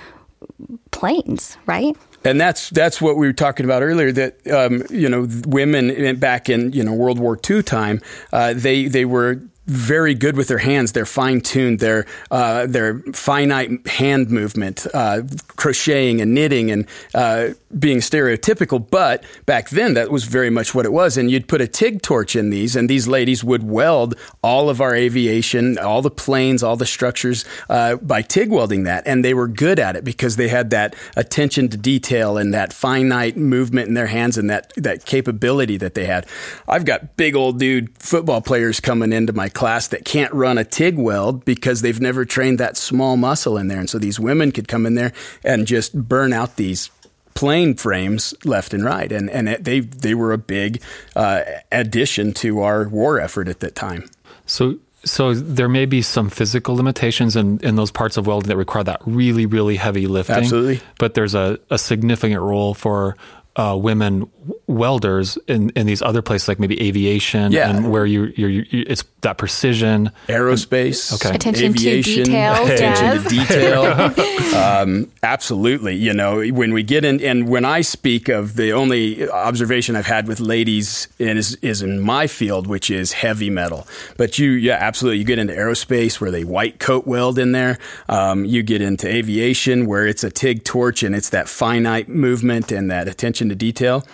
planes 0.91 1.57
right 1.67 1.97
and 2.25 2.41
that's 2.41 2.71
that's 2.71 3.01
what 3.01 3.17
we 3.17 3.27
were 3.27 3.33
talking 3.33 3.65
about 3.65 3.83
earlier. 3.83 4.13
That 4.13 4.47
um, 4.49 4.83
you 4.91 5.09
know, 5.09 5.27
women 5.47 6.17
back 6.19 6.51
in 6.51 6.73
you 6.73 6.85
know 6.85 6.93
World 6.93 7.19
War 7.19 7.39
II 7.49 7.63
time, 7.63 8.03
uh, 8.33 8.53
they 8.55 8.87
they 8.87 9.05
were 9.05 9.41
very 9.71 10.15
good 10.15 10.37
with 10.37 10.49
their 10.49 10.59
hands. 10.59 10.93
They're 10.93 11.07
fine 11.07 11.41
tuned. 11.41 11.79
Their 11.79 12.07
uh, 12.31 12.67
their 12.67 12.99
finite 13.13 13.87
hand 13.87 14.31
movement, 14.31 14.87
uh, 14.93 15.23
crocheting 15.57 16.21
and 16.21 16.35
knitting, 16.35 16.71
and 16.71 16.87
uh, 17.15 17.51
being 17.79 17.99
stereotypical. 17.99 18.85
But 18.91 19.25
back 19.47 19.71
then, 19.71 19.95
that 19.95 20.11
was 20.11 20.25
very 20.25 20.51
much 20.51 20.75
what 20.75 20.87
it 20.87 20.93
was. 20.93 21.17
And 21.17 21.31
you'd 21.31 21.47
put 21.47 21.61
a 21.61 21.69
TIG 21.69 22.03
torch 22.03 22.35
in 22.35 22.51
these, 22.51 22.75
and 22.75 22.91
these 22.91 23.07
ladies 23.07 23.45
would 23.45 23.63
weld 23.63 24.17
all 24.43 24.69
of 24.69 24.81
our 24.81 24.95
aviation, 24.95 25.79
all 25.79 26.03
the 26.03 26.11
planes, 26.11 26.63
all 26.63 26.77
the 26.77 26.87
structures 26.87 27.45
uh, 27.69 27.97
by 27.97 28.23
TIG 28.23 28.51
welding 28.51 28.83
that. 28.85 29.07
And 29.07 29.25
they 29.25 29.35
were 29.35 29.49
good 29.49 29.79
at 29.79 29.95
it 29.95 30.05
because 30.05 30.37
they 30.37 30.49
had 30.49 30.71
that 30.71 30.97
attention 31.17 31.69
to 31.69 31.77
detail 31.77 32.37
and 32.37 32.53
that 32.53 32.73
finite 32.73 33.37
movement 33.37 33.87
in 33.89 33.95
their 33.95 34.09
hands 34.09 34.37
and 34.37 34.51
that 34.51 34.73
that 34.77 35.05
capability 35.05 35.77
that 35.77 35.95
they 35.95 36.07
had. 36.07 36.27
I've 36.67 36.85
got 36.85 37.17
big 37.17 37.37
old 37.37 37.61
dude 37.61 37.97
football 37.99 38.41
players 38.41 38.81
coming 38.81 39.13
into 39.13 39.33
my 39.33 39.49
class 39.61 39.89
that 39.89 40.07
can't 40.07 40.33
run 40.33 40.57
a 40.57 40.65
TIG 40.65 40.97
weld 40.97 41.45
because 41.45 41.83
they've 41.83 42.01
never 42.01 42.25
trained 42.25 42.57
that 42.57 42.79
small 42.79 43.19
muscle 43.19 43.59
in 43.59 43.69
there. 43.69 43.79
And 43.79 43.91
so 43.91 43.99
these 43.99 44.19
women 44.19 44.53
could 44.53 44.69
come 44.69 44.87
in 44.87 44.95
there 44.95 45.13
and 45.45 45.67
just 45.67 45.95
burn 45.95 46.33
out 46.33 46.57
these 46.57 46.89
plane 47.35 47.75
frames 47.75 48.33
left 48.43 48.73
and 48.73 48.83
right. 48.83 49.13
And, 49.13 49.29
and 49.29 49.51
it, 49.51 49.65
they, 49.65 49.81
they 49.81 50.15
were 50.15 50.33
a 50.33 50.39
big 50.39 50.81
uh, 51.15 51.43
addition 51.71 52.33
to 52.35 52.61
our 52.61 52.89
war 52.89 53.21
effort 53.21 53.49
at 53.49 53.61
that 53.61 53.75
time. 53.75 54.09
So 54.47 54.79
so 55.05 55.35
there 55.35 55.69
may 55.69 55.85
be 55.85 56.01
some 56.01 56.31
physical 56.31 56.75
limitations 56.75 57.37
in, 57.37 57.59
in 57.61 57.77
those 57.77 57.91
parts 57.91 58.17
of 58.17 58.27
welding 58.27 58.49
that 58.49 58.57
require 58.57 58.85
that 58.85 59.01
really, 59.05 59.45
really 59.45 59.77
heavy 59.77 60.07
lifting. 60.07 60.37
Absolutely. 60.37 60.81
But 60.99 61.15
there's 61.15 61.35
a, 61.35 61.59
a 61.71 61.79
significant 61.79 62.41
role 62.41 62.75
for 62.75 63.17
uh, 63.57 63.77
women 63.81 64.31
welders 64.67 65.37
in, 65.49 65.71
in 65.71 65.87
these 65.87 66.03
other 66.03 66.23
places, 66.23 66.49
like 66.49 66.59
maybe 66.59 66.81
aviation, 66.81 67.53
yeah. 67.53 67.71
and 67.71 67.91
where 67.91 68.07
you, 68.07 68.33
you're, 68.37 68.49
you, 68.49 68.65
it's 68.71 69.05
that 69.21 69.37
precision, 69.37 70.11
aerospace, 70.29 71.13
okay, 71.15 71.35
attention 71.35 71.67
aviation, 71.67 72.25
to 72.25 72.31
detail, 72.31 72.65
attention 72.67 73.23
to 73.23 73.29
detail. 73.29 74.57
um, 74.57 75.11
absolutely, 75.23 75.97
you 75.97 76.13
know, 76.13 76.43
when 76.51 76.73
we 76.73 76.83
get 76.83 77.05
in, 77.05 77.21
and 77.23 77.49
when 77.49 77.65
I 77.65 77.83
speak 77.83 78.29
of 78.29 78.57
the 78.57 78.73
only 78.73 79.29
observation 79.29 79.97
I've 79.97 80.07
had 80.07 80.27
with 80.27 80.41
ladies 80.41 81.09
is 81.19 81.57
is 81.57 81.83
in 81.83 82.01
my 82.01 82.27
field, 82.27 82.67
which 82.67 82.91
is 82.91 83.13
heavy 83.13 83.51
metal. 83.51 83.87
But 84.17 84.39
you, 84.39 84.51
yeah, 84.53 84.79
absolutely, 84.81 85.19
you 85.19 85.25
get 85.25 85.39
into 85.39 85.55
aerospace 85.55 86.21
where 86.21 86.31
they 86.31 86.45
white 86.45 86.79
coat 86.79 87.07
weld 87.07 87.39
in 87.39 87.53
there. 87.53 87.79
Um, 88.09 88.45
you 88.45 88.63
get 88.63 88.81
into 88.81 89.09
aviation 89.09 89.87
where 89.87 90.07
it's 90.07 90.25
a 90.25 90.31
TIG 90.31 90.65
torch 90.65 91.03
and 91.03 91.15
it's 91.15 91.31
that 91.31 91.49
finite 91.49 92.09
movement 92.09 92.73
and 92.73 92.91
that 92.91 93.09
attention 93.09 93.49
to 93.51 93.55
detail, 93.55 94.05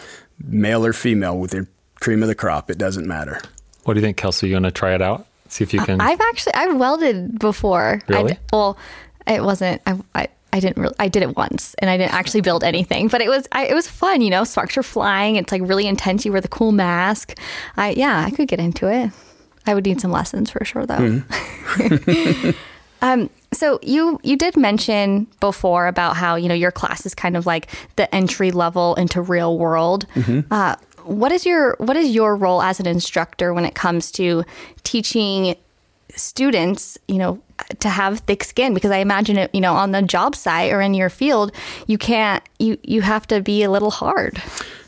male 0.42 0.84
or 0.84 0.92
female, 0.92 1.38
with 1.38 1.50
their 1.50 1.66
cream 2.00 2.22
of 2.22 2.28
the 2.28 2.34
crop. 2.34 2.70
It 2.70 2.78
doesn't 2.78 3.06
matter. 3.06 3.40
What 3.84 3.94
do 3.94 4.00
you 4.00 4.06
think, 4.06 4.16
Kelsey? 4.16 4.48
You 4.48 4.54
want 4.54 4.66
to 4.66 4.70
try 4.70 4.94
it 4.94 5.02
out? 5.02 5.26
See 5.48 5.62
if 5.64 5.72
you 5.72 5.80
can. 5.80 6.00
I've 6.00 6.20
actually 6.20 6.54
I've 6.54 6.76
welded 6.76 7.38
before. 7.38 8.00
Really? 8.08 8.32
I, 8.32 8.38
well, 8.52 8.76
it 9.26 9.42
wasn't. 9.42 9.80
I, 9.86 9.98
I 10.14 10.28
I 10.52 10.60
didn't 10.60 10.82
really. 10.82 10.94
I 10.98 11.08
did 11.08 11.22
it 11.22 11.36
once, 11.36 11.74
and 11.78 11.90
I 11.90 11.96
didn't 11.96 12.14
actually 12.14 12.40
build 12.40 12.64
anything. 12.64 13.08
But 13.08 13.20
it 13.20 13.28
was. 13.28 13.46
I, 13.52 13.66
it 13.66 13.74
was 13.74 13.88
fun. 13.88 14.22
You 14.22 14.30
know, 14.30 14.44
sparks 14.44 14.76
are 14.76 14.82
flying. 14.82 15.36
It's 15.36 15.52
like 15.52 15.62
really 15.64 15.86
intense. 15.86 16.24
You 16.24 16.32
wear 16.32 16.40
the 16.40 16.48
cool 16.48 16.72
mask. 16.72 17.38
I 17.76 17.90
yeah, 17.90 18.24
I 18.26 18.30
could 18.30 18.48
get 18.48 18.58
into 18.58 18.90
it. 18.90 19.10
I 19.66 19.74
would 19.74 19.84
need 19.84 20.00
some 20.00 20.12
lessons 20.12 20.50
for 20.50 20.64
sure, 20.64 20.86
though. 20.86 20.96
Mm. 20.96 22.56
um, 23.12 23.30
so 23.52 23.78
you 23.82 24.20
you 24.22 24.36
did 24.36 24.56
mention 24.56 25.26
before 25.40 25.86
about 25.86 26.16
how 26.16 26.36
you 26.36 26.48
know 26.48 26.54
your 26.54 26.72
class 26.72 27.06
is 27.06 27.14
kind 27.14 27.36
of 27.36 27.46
like 27.46 27.68
the 27.96 28.12
entry 28.14 28.50
level 28.50 28.94
into 28.96 29.20
real 29.20 29.58
world. 29.58 30.06
Mm-hmm. 30.14 30.52
Uh, 30.52 30.76
what 31.04 31.32
is 31.32 31.46
your 31.46 31.76
what 31.78 31.96
is 31.96 32.14
your 32.14 32.36
role 32.36 32.62
as 32.62 32.80
an 32.80 32.86
instructor 32.86 33.54
when 33.54 33.64
it 33.64 33.74
comes 33.74 34.10
to 34.12 34.44
teaching 34.82 35.56
students, 36.14 36.98
you 37.08 37.18
know, 37.18 37.40
to 37.80 37.88
have 37.88 38.20
thick 38.20 38.42
skin? 38.44 38.74
Because 38.74 38.90
I 38.90 38.98
imagine 38.98 39.38
it, 39.38 39.54
you 39.54 39.60
know, 39.60 39.74
on 39.74 39.92
the 39.92 40.02
job 40.02 40.34
site 40.34 40.72
or 40.72 40.80
in 40.80 40.94
your 40.94 41.10
field, 41.10 41.52
you 41.86 41.98
can't 41.98 42.42
you 42.58 42.76
you 42.82 43.02
have 43.02 43.26
to 43.28 43.40
be 43.40 43.62
a 43.62 43.70
little 43.70 43.90
hard. 43.90 44.42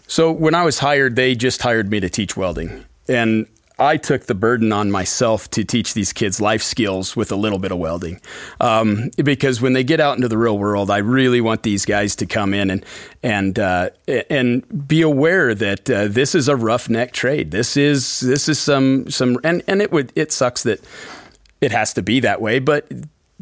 So 0.08 0.32
when 0.32 0.54
I 0.54 0.64
was 0.64 0.78
hired, 0.78 1.16
they 1.16 1.34
just 1.34 1.62
hired 1.62 1.90
me 1.90 2.00
to 2.00 2.08
teach 2.08 2.36
welding. 2.36 2.84
And 3.08 3.46
I 3.78 3.96
took 3.96 4.26
the 4.26 4.34
burden 4.34 4.72
on 4.72 4.90
myself 4.90 5.48
to 5.50 5.62
teach 5.62 5.94
these 5.94 6.12
kids 6.12 6.40
life 6.40 6.62
skills 6.62 7.14
with 7.14 7.30
a 7.30 7.36
little 7.36 7.58
bit 7.58 7.70
of 7.70 7.78
welding. 7.78 8.20
Um, 8.60 9.10
because 9.22 9.60
when 9.60 9.72
they 9.72 9.84
get 9.84 10.00
out 10.00 10.16
into 10.16 10.28
the 10.28 10.38
real 10.38 10.58
world, 10.58 10.90
I 10.90 10.98
really 10.98 11.40
want 11.40 11.62
these 11.62 11.84
guys 11.84 12.16
to 12.16 12.26
come 12.26 12.54
in 12.54 12.70
and 12.70 12.84
and 13.22 13.58
uh, 13.58 13.90
and 14.28 14.88
be 14.88 15.02
aware 15.02 15.54
that 15.54 15.88
uh, 15.88 16.08
this 16.08 16.34
is 16.34 16.48
a 16.48 16.56
roughneck 16.56 17.12
trade. 17.12 17.50
This 17.50 17.76
is 17.76 18.20
this 18.20 18.48
is 18.48 18.58
some 18.58 19.08
some 19.10 19.38
and 19.44 19.62
and 19.68 19.80
it 19.80 19.92
would 19.92 20.12
it 20.16 20.32
sucks 20.32 20.64
that 20.64 20.84
it 21.60 21.70
has 21.70 21.92
to 21.94 22.02
be 22.02 22.20
that 22.20 22.40
way, 22.40 22.58
but 22.58 22.90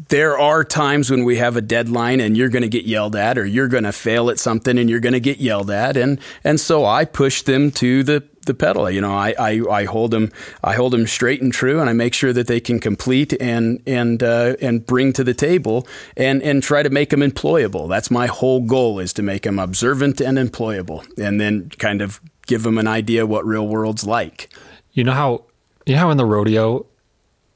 there 0.09 0.37
are 0.37 0.63
times 0.63 1.09
when 1.09 1.23
we 1.23 1.37
have 1.37 1.55
a 1.55 1.61
deadline 1.61 2.19
and 2.19 2.37
you're 2.37 2.49
going 2.49 2.61
to 2.61 2.69
get 2.69 2.85
yelled 2.85 3.15
at 3.15 3.37
or 3.37 3.45
you're 3.45 3.67
going 3.67 3.83
to 3.83 3.91
fail 3.91 4.29
at 4.29 4.37
something 4.37 4.77
and 4.77 4.89
you're 4.89 4.99
going 4.99 5.13
to 5.13 5.19
get 5.19 5.39
yelled 5.39 5.71
at 5.71 5.97
and 5.97 6.19
and 6.43 6.59
so 6.59 6.85
I 6.85 7.03
push 7.05 7.41
them 7.41 7.71
to 7.71 8.03
the 8.03 8.23
the 8.47 8.53
pedal. 8.53 8.89
You 8.89 9.01
know, 9.01 9.13
I, 9.13 9.33
I, 9.37 9.61
I, 9.69 9.85
hold 9.85 10.11
them 10.11 10.31
I 10.63 10.75
hold 10.75 10.93
them 10.93 11.05
straight 11.07 11.41
and 11.41 11.53
true, 11.53 11.79
and 11.79 11.89
I 11.89 11.93
make 11.93 12.13
sure 12.13 12.33
that 12.33 12.47
they 12.47 12.59
can 12.59 12.79
complete 12.79 13.33
and 13.39 13.81
and 13.85 14.23
uh, 14.23 14.55
and 14.61 14.85
bring 14.85 15.13
to 15.13 15.23
the 15.23 15.33
table 15.33 15.87
and 16.15 16.41
and 16.41 16.63
try 16.63 16.83
to 16.83 16.89
make 16.89 17.11
them 17.11 17.21
employable. 17.21 17.87
That's 17.87 18.09
my 18.09 18.27
whole 18.27 18.61
goal 18.61 18.99
is 18.99 19.13
to 19.13 19.21
make 19.21 19.43
them 19.43 19.59
observant 19.59 20.19
and 20.19 20.37
employable, 20.37 21.05
and 21.19 21.39
then 21.39 21.69
kind 21.77 22.01
of 22.01 22.19
give 22.47 22.63
them 22.63 22.77
an 22.77 22.87
idea 22.87 23.25
what 23.25 23.45
real 23.45 23.67
world's 23.67 24.05
like. 24.05 24.49
You 24.93 25.03
know 25.03 25.13
how 25.13 25.43
you 25.85 25.93
know 25.93 26.01
how 26.01 26.09
in 26.09 26.17
the 26.17 26.25
rodeo 26.25 26.85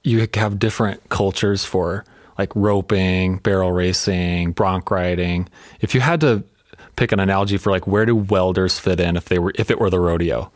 you 0.03 0.27
have 0.35 0.59
different 0.59 1.09
cultures 1.09 1.63
for 1.63 2.05
like 2.37 2.51
roping, 2.55 3.37
barrel 3.37 3.71
racing, 3.71 4.51
bronc 4.53 4.89
riding. 4.89 5.47
If 5.79 5.93
you 5.93 6.01
had 6.01 6.21
to 6.21 6.43
pick 6.95 7.11
an 7.11 7.19
analogy 7.19 7.57
for 7.57 7.71
like 7.71 7.87
where 7.87 8.05
do 8.05 8.15
welders 8.15 8.79
fit 8.79 8.99
in 8.99 9.15
if 9.17 9.25
they 9.25 9.39
were 9.39 9.53
if 9.55 9.71
it 9.71 9.79
were 9.79 9.89
the 9.89 9.99
rodeo? 9.99 10.51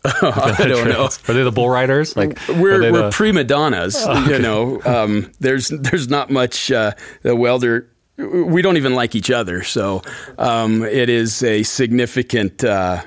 I 0.04 0.66
don't 0.68 0.88
know. 0.88 1.04
Are 1.28 1.34
they 1.34 1.42
the 1.42 1.52
bull 1.52 1.68
riders? 1.68 2.16
Like 2.16 2.38
we're 2.48 2.92
we're 2.92 3.02
the... 3.02 3.10
prima 3.10 3.44
donnas. 3.44 3.96
Oh, 3.98 4.22
okay. 4.22 4.36
You 4.36 4.38
know, 4.38 4.80
um, 4.84 5.32
there's 5.40 5.68
there's 5.68 6.08
not 6.08 6.30
much 6.30 6.70
uh, 6.70 6.92
the 7.22 7.34
welder. 7.34 7.90
We 8.16 8.62
don't 8.62 8.76
even 8.76 8.94
like 8.94 9.14
each 9.14 9.30
other, 9.30 9.62
so 9.62 10.02
um, 10.38 10.82
it 10.82 11.08
is 11.08 11.42
a 11.42 11.62
significant. 11.62 12.64
Uh, 12.64 13.02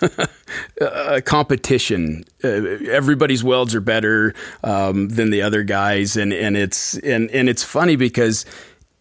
competition. 1.24 2.24
Uh, 2.44 2.48
everybody's 2.88 3.42
welds 3.42 3.74
are 3.74 3.80
better 3.80 4.32
um, 4.62 5.08
than 5.08 5.30
the 5.30 5.42
other 5.42 5.64
guys, 5.64 6.16
and, 6.16 6.32
and 6.32 6.56
it's 6.56 6.96
and, 6.98 7.28
and 7.32 7.48
it's 7.48 7.64
funny 7.64 7.96
because 7.96 8.46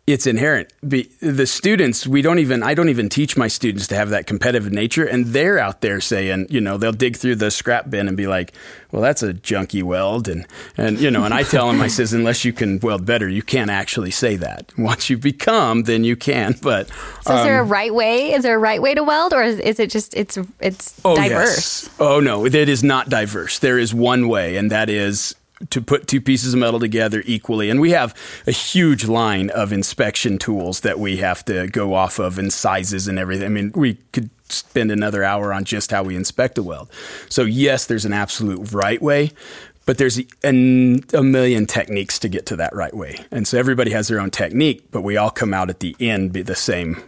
it's 0.05 0.27
inherent. 0.27 0.73
The 0.81 1.45
students, 1.45 2.05
we 2.05 2.21
don't 2.21 2.39
even, 2.39 2.61
I 2.61 2.73
don't 2.73 2.89
even 2.89 3.07
teach 3.07 3.37
my 3.37 3.47
students 3.47 3.87
to 3.87 3.95
have 3.95 4.09
that 4.09 4.27
competitive 4.27 4.69
nature. 4.69 5.05
And 5.05 5.27
they're 5.27 5.57
out 5.57 5.79
there 5.79 6.01
saying, 6.01 6.47
you 6.49 6.59
know, 6.59 6.77
they'll 6.77 6.91
dig 6.91 7.15
through 7.15 7.35
the 7.35 7.49
scrap 7.49 7.89
bin 7.89 8.09
and 8.09 8.17
be 8.17 8.27
like, 8.27 8.51
well, 8.91 9.01
that's 9.01 9.23
a 9.23 9.33
junky 9.33 9.81
weld. 9.81 10.27
And, 10.27 10.45
and, 10.75 10.99
you 10.99 11.09
know, 11.09 11.23
and 11.23 11.33
I 11.33 11.43
tell 11.43 11.67
them, 11.67 11.79
I 11.79 11.87
says, 11.87 12.11
unless 12.11 12.43
you 12.43 12.51
can 12.51 12.81
weld 12.81 13.05
better, 13.05 13.29
you 13.29 13.41
can't 13.41 13.71
actually 13.71 14.11
say 14.11 14.35
that. 14.35 14.73
Once 14.77 15.09
you 15.09 15.17
become, 15.17 15.83
then 15.83 16.03
you 16.03 16.15
can. 16.15 16.55
But, 16.63 16.87
so 17.23 17.35
is 17.35 17.43
there 17.43 17.59
a 17.59 17.63
um, 17.63 17.69
right 17.69 17.93
way? 17.93 18.31
Is 18.31 18.43
there 18.43 18.55
a 18.55 18.59
right 18.59 18.81
way 18.81 18.93
to 18.93 19.03
weld 19.03 19.33
or 19.33 19.43
is, 19.43 19.59
is 19.59 19.79
it 19.79 19.89
just, 19.89 20.13
it's, 20.15 20.37
it's 20.59 20.99
oh, 21.03 21.15
diverse? 21.15 21.83
Yes. 21.83 21.95
Oh, 21.99 22.19
no, 22.19 22.45
it 22.45 22.55
is 22.55 22.83
not 22.83 23.09
diverse. 23.09 23.59
There 23.59 23.77
is 23.77 23.93
one 23.93 24.27
way, 24.27 24.55
and 24.55 24.71
that 24.71 24.89
is 24.89 25.35
to 25.69 25.81
put 25.81 26.07
two 26.07 26.21
pieces 26.21 26.53
of 26.53 26.59
metal 26.59 26.79
together 26.79 27.23
equally. 27.25 27.69
And 27.69 27.79
we 27.79 27.91
have 27.91 28.15
a 28.47 28.51
huge 28.51 29.05
line 29.05 29.49
of 29.49 29.71
inspection 29.71 30.37
tools 30.37 30.81
that 30.81 30.99
we 30.99 31.17
have 31.17 31.43
to 31.45 31.67
go 31.67 31.93
off 31.93 32.19
of 32.19 32.37
and 32.37 32.51
sizes 32.51 33.07
and 33.07 33.19
everything. 33.19 33.45
I 33.45 33.49
mean, 33.49 33.71
we 33.75 33.95
could 34.11 34.29
spend 34.49 34.91
another 34.91 35.23
hour 35.23 35.53
on 35.53 35.63
just 35.63 35.91
how 35.91 36.03
we 36.03 36.15
inspect 36.15 36.57
a 36.57 36.63
weld. 36.63 36.91
So, 37.29 37.43
yes, 37.43 37.85
there's 37.85 38.05
an 38.05 38.13
absolute 38.13 38.71
right 38.71 39.01
way, 39.01 39.31
but 39.85 39.97
there's 39.97 40.19
a, 40.19 40.25
a, 40.43 41.23
million 41.23 41.65
techniques 41.65 42.19
to 42.19 42.29
get 42.29 42.45
to 42.47 42.55
that 42.57 42.75
right 42.75 42.93
way. 42.93 43.25
And 43.31 43.47
so 43.47 43.57
everybody 43.57 43.91
has 43.91 44.07
their 44.07 44.19
own 44.19 44.31
technique, 44.31 44.91
but 44.91 45.01
we 45.01 45.17
all 45.17 45.31
come 45.31 45.53
out 45.53 45.69
at 45.69 45.79
the 45.79 45.95
end 45.99 46.31
be 46.33 46.41
the 46.41 46.55
same 46.55 47.03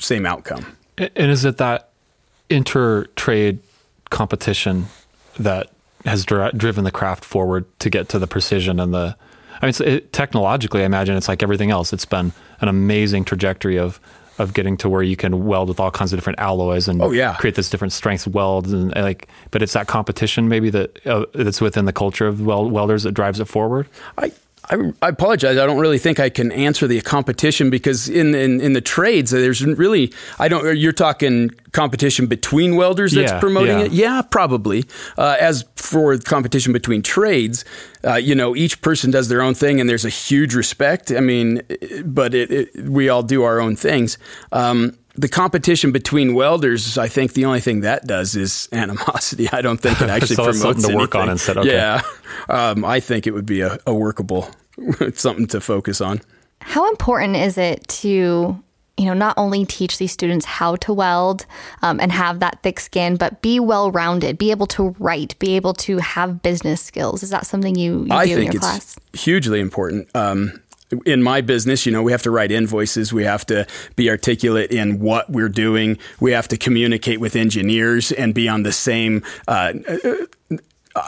same 0.00 0.24
outcome. 0.24 0.76
And 0.96 1.30
is 1.30 1.44
it 1.44 1.56
that 1.56 1.90
inter 2.48 3.06
trade 3.16 3.58
competition 4.10 4.86
that 5.38 5.70
has 6.04 6.24
dri- 6.24 6.50
driven 6.56 6.84
the 6.84 6.90
craft 6.90 7.24
forward 7.24 7.66
to 7.80 7.90
get 7.90 8.08
to 8.10 8.18
the 8.18 8.26
precision 8.26 8.80
and 8.80 8.92
the. 8.94 9.16
I 9.60 9.66
mean, 9.66 9.74
it, 9.80 10.12
technologically, 10.12 10.82
I 10.82 10.84
imagine 10.84 11.16
it's 11.16 11.28
like 11.28 11.42
everything 11.42 11.70
else. 11.70 11.92
It's 11.92 12.04
been 12.04 12.32
an 12.60 12.68
amazing 12.68 13.24
trajectory 13.24 13.78
of 13.78 14.00
of 14.38 14.54
getting 14.54 14.76
to 14.76 14.88
where 14.88 15.02
you 15.02 15.16
can 15.16 15.46
weld 15.46 15.68
with 15.68 15.80
all 15.80 15.90
kinds 15.90 16.12
of 16.12 16.16
different 16.16 16.38
alloys 16.38 16.86
and 16.86 17.02
oh, 17.02 17.10
yeah. 17.10 17.34
create 17.34 17.56
this 17.56 17.68
different 17.68 17.92
strength 17.92 18.26
welds 18.26 18.72
and 18.72 18.94
like. 18.94 19.28
But 19.50 19.62
it's 19.62 19.72
that 19.72 19.88
competition 19.88 20.48
maybe 20.48 20.70
that 20.70 21.06
uh, 21.06 21.26
that's 21.34 21.60
within 21.60 21.86
the 21.86 21.92
culture 21.92 22.26
of 22.26 22.40
weld- 22.40 22.70
welders 22.70 23.02
that 23.02 23.12
drives 23.12 23.40
it 23.40 23.46
forward. 23.46 23.88
I 24.16 24.32
I, 24.70 24.92
I, 25.02 25.08
apologize. 25.08 25.56
I 25.56 25.66
don't 25.66 25.78
really 25.78 25.98
think 25.98 26.20
I 26.20 26.28
can 26.28 26.52
answer 26.52 26.86
the 26.86 27.00
competition 27.00 27.70
because 27.70 28.08
in, 28.08 28.34
in, 28.34 28.60
in 28.60 28.72
the 28.74 28.80
trades, 28.80 29.30
there's 29.30 29.64
really 29.64 30.12
I 30.38 30.48
don't. 30.48 30.76
You're 30.76 30.92
talking 30.92 31.50
competition 31.72 32.26
between 32.26 32.76
welders 32.76 33.12
that's 33.12 33.32
yeah, 33.32 33.40
promoting 33.40 33.78
yeah. 33.78 33.84
it. 33.86 33.92
Yeah, 33.92 34.22
probably. 34.22 34.84
Uh, 35.16 35.36
as 35.40 35.64
for 35.76 36.16
competition 36.18 36.72
between 36.72 37.02
trades, 37.02 37.64
uh, 38.04 38.14
you 38.14 38.34
know, 38.34 38.54
each 38.54 38.80
person 38.82 39.10
does 39.10 39.28
their 39.28 39.42
own 39.42 39.54
thing, 39.54 39.80
and 39.80 39.88
there's 39.88 40.04
a 40.04 40.10
huge 40.10 40.54
respect. 40.54 41.10
I 41.10 41.20
mean, 41.20 41.62
but 42.04 42.34
it, 42.34 42.50
it, 42.50 42.88
we 42.88 43.08
all 43.08 43.22
do 43.22 43.42
our 43.42 43.60
own 43.60 43.76
things. 43.76 44.18
Um, 44.52 44.96
the 45.18 45.28
competition 45.28 45.90
between 45.90 46.32
welders, 46.34 46.96
I 46.96 47.08
think 47.08 47.32
the 47.32 47.44
only 47.44 47.60
thing 47.60 47.80
that 47.80 48.06
does 48.06 48.36
is 48.36 48.68
animosity. 48.72 49.48
I 49.50 49.62
don't 49.62 49.80
think 49.80 50.00
it 50.00 50.08
actually 50.10 50.36
so 50.36 50.44
promotes 50.44 50.60
something 50.60 50.82
to 50.82 50.88
anything. 50.88 50.98
work 50.98 51.14
on 51.16 51.28
instead. 51.28 51.58
Okay. 51.58 51.72
Yeah, 51.74 52.02
um, 52.48 52.84
I 52.84 53.00
think 53.00 53.26
it 53.26 53.32
would 53.32 53.46
be 53.46 53.60
a, 53.60 53.78
a 53.86 53.92
workable 53.92 54.48
something 55.14 55.48
to 55.48 55.60
focus 55.60 56.00
on. 56.00 56.20
How 56.60 56.88
important 56.88 57.36
is 57.36 57.58
it 57.58 57.86
to 57.88 58.62
you 58.96 59.04
know 59.04 59.14
not 59.14 59.34
only 59.36 59.64
teach 59.64 59.98
these 59.98 60.12
students 60.12 60.46
how 60.46 60.76
to 60.76 60.92
weld 60.92 61.46
um, 61.82 61.98
and 61.98 62.12
have 62.12 62.38
that 62.38 62.62
thick 62.62 62.78
skin, 62.78 63.16
but 63.16 63.42
be 63.42 63.58
well 63.58 63.90
rounded, 63.90 64.38
be 64.38 64.52
able 64.52 64.66
to 64.68 64.94
write, 65.00 65.36
be 65.40 65.56
able 65.56 65.74
to 65.74 65.98
have 65.98 66.42
business 66.42 66.80
skills? 66.80 67.24
Is 67.24 67.30
that 67.30 67.44
something 67.44 67.74
you, 67.74 68.04
you 68.04 68.12
I 68.12 68.26
do 68.26 68.36
think 68.36 68.46
in 68.46 68.52
your 68.52 68.56
it's 68.56 68.94
class? 68.94 68.96
Hugely 69.14 69.58
important. 69.58 70.08
Um, 70.14 70.60
in 71.04 71.22
my 71.22 71.40
business, 71.40 71.86
you 71.86 71.92
know, 71.92 72.02
we 72.02 72.12
have 72.12 72.22
to 72.22 72.30
write 72.30 72.50
invoices. 72.50 73.12
We 73.12 73.24
have 73.24 73.44
to 73.46 73.66
be 73.96 74.10
articulate 74.10 74.70
in 74.70 75.00
what 75.00 75.30
we're 75.30 75.48
doing. 75.48 75.98
We 76.20 76.32
have 76.32 76.48
to 76.48 76.56
communicate 76.56 77.20
with 77.20 77.36
engineers 77.36 78.12
and 78.12 78.34
be 78.34 78.48
on 78.48 78.62
the 78.62 78.72
same 78.72 79.22
uh, 79.46 79.72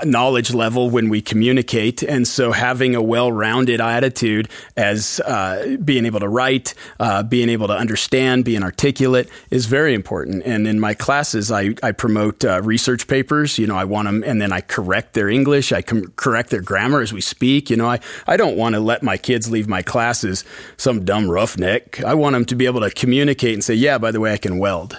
knowledge 0.05 0.53
level 0.53 0.91
when 0.91 1.09
we 1.09 1.21
communicate. 1.21 2.03
And 2.03 2.27
so 2.27 2.53
having 2.53 2.95
a 2.95 3.03
well 3.03 3.31
rounded 3.33 3.81
attitude 3.81 4.49
as 4.77 5.21
uh, 5.21 5.77
being 5.85 6.07
able 6.07 6.21
to 6.21 6.29
write, 6.29 6.75
uh, 6.99 7.23
being 7.23 7.49
able 7.49 7.69
to 7.69 7.75
understand, 7.75 8.45
being 8.45 8.63
articulate 8.63 9.29
is 9.51 9.67
very 9.67 9.95
important. 9.95 10.43
And 10.45 10.67
in 10.67 10.81
my 10.81 10.95
classes, 10.95 11.51
I, 11.51 11.75
I 11.83 11.93
promote 11.93 12.45
uh, 12.45 12.63
research 12.63 13.09
papers. 13.09 13.59
You 13.59 13.67
know, 13.67 13.77
I 13.77 13.85
want 13.85 14.07
them, 14.07 14.23
and 14.25 14.41
then 14.41 14.53
I 14.53 14.61
correct 14.61 15.15
their 15.15 15.29
English, 15.29 15.73
I 15.73 15.83
com- 15.83 16.13
correct 16.17 16.51
their 16.51 16.63
grammar 16.63 17.01
as 17.01 17.13
we 17.13 17.21
speak. 17.21 17.71
You 17.71 17.77
know, 17.77 17.89
I, 17.89 18.01
I 18.27 18.37
don't 18.37 18.57
want 18.57 18.75
to 18.75 18.81
let 18.81 19.03
my 19.03 19.17
kids 19.17 19.51
leave 19.51 19.69
my 19.69 19.83
classes 19.83 20.45
some 20.77 21.05
dumb 21.05 21.31
roughneck. 21.31 22.03
I 22.05 22.15
want 22.15 22.35
them 22.35 22.45
to 22.47 22.55
be 22.55 22.67
able 22.67 22.81
to 22.81 22.91
communicate 22.91 23.55
and 23.55 23.65
say, 23.65 23.75
yeah, 23.75 23.99
by 23.99 24.11
the 24.11 24.21
way, 24.21 24.33
I 24.33 24.37
can 24.37 24.59
weld. 24.59 24.99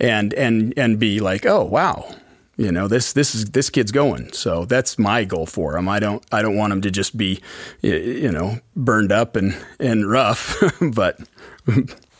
And, 0.00 0.32
and, 0.34 0.72
and 0.76 0.98
be 0.98 1.18
like, 1.18 1.44
oh, 1.44 1.64
wow 1.64 2.14
you 2.58 2.72
know 2.72 2.88
this 2.88 3.14
this 3.14 3.34
is 3.34 3.46
this 3.46 3.70
kid's 3.70 3.92
going. 3.92 4.32
So 4.32 4.66
that's 4.66 4.98
my 4.98 5.24
goal 5.24 5.46
for 5.46 5.76
him. 5.76 5.88
I 5.88 6.00
don't 6.00 6.22
i 6.32 6.42
don't 6.42 6.56
want 6.56 6.72
him 6.72 6.82
to 6.82 6.90
just 6.90 7.16
be 7.16 7.40
you 7.80 8.30
know 8.30 8.58
burned 8.76 9.12
up 9.12 9.36
and 9.36 9.56
and 9.80 10.10
rough 10.10 10.60
but 10.92 11.18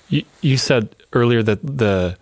you, 0.09 0.25
you 0.41 0.57
said 0.57 0.95
earlier 1.13 1.43
that 1.43 1.61
the 1.63 2.17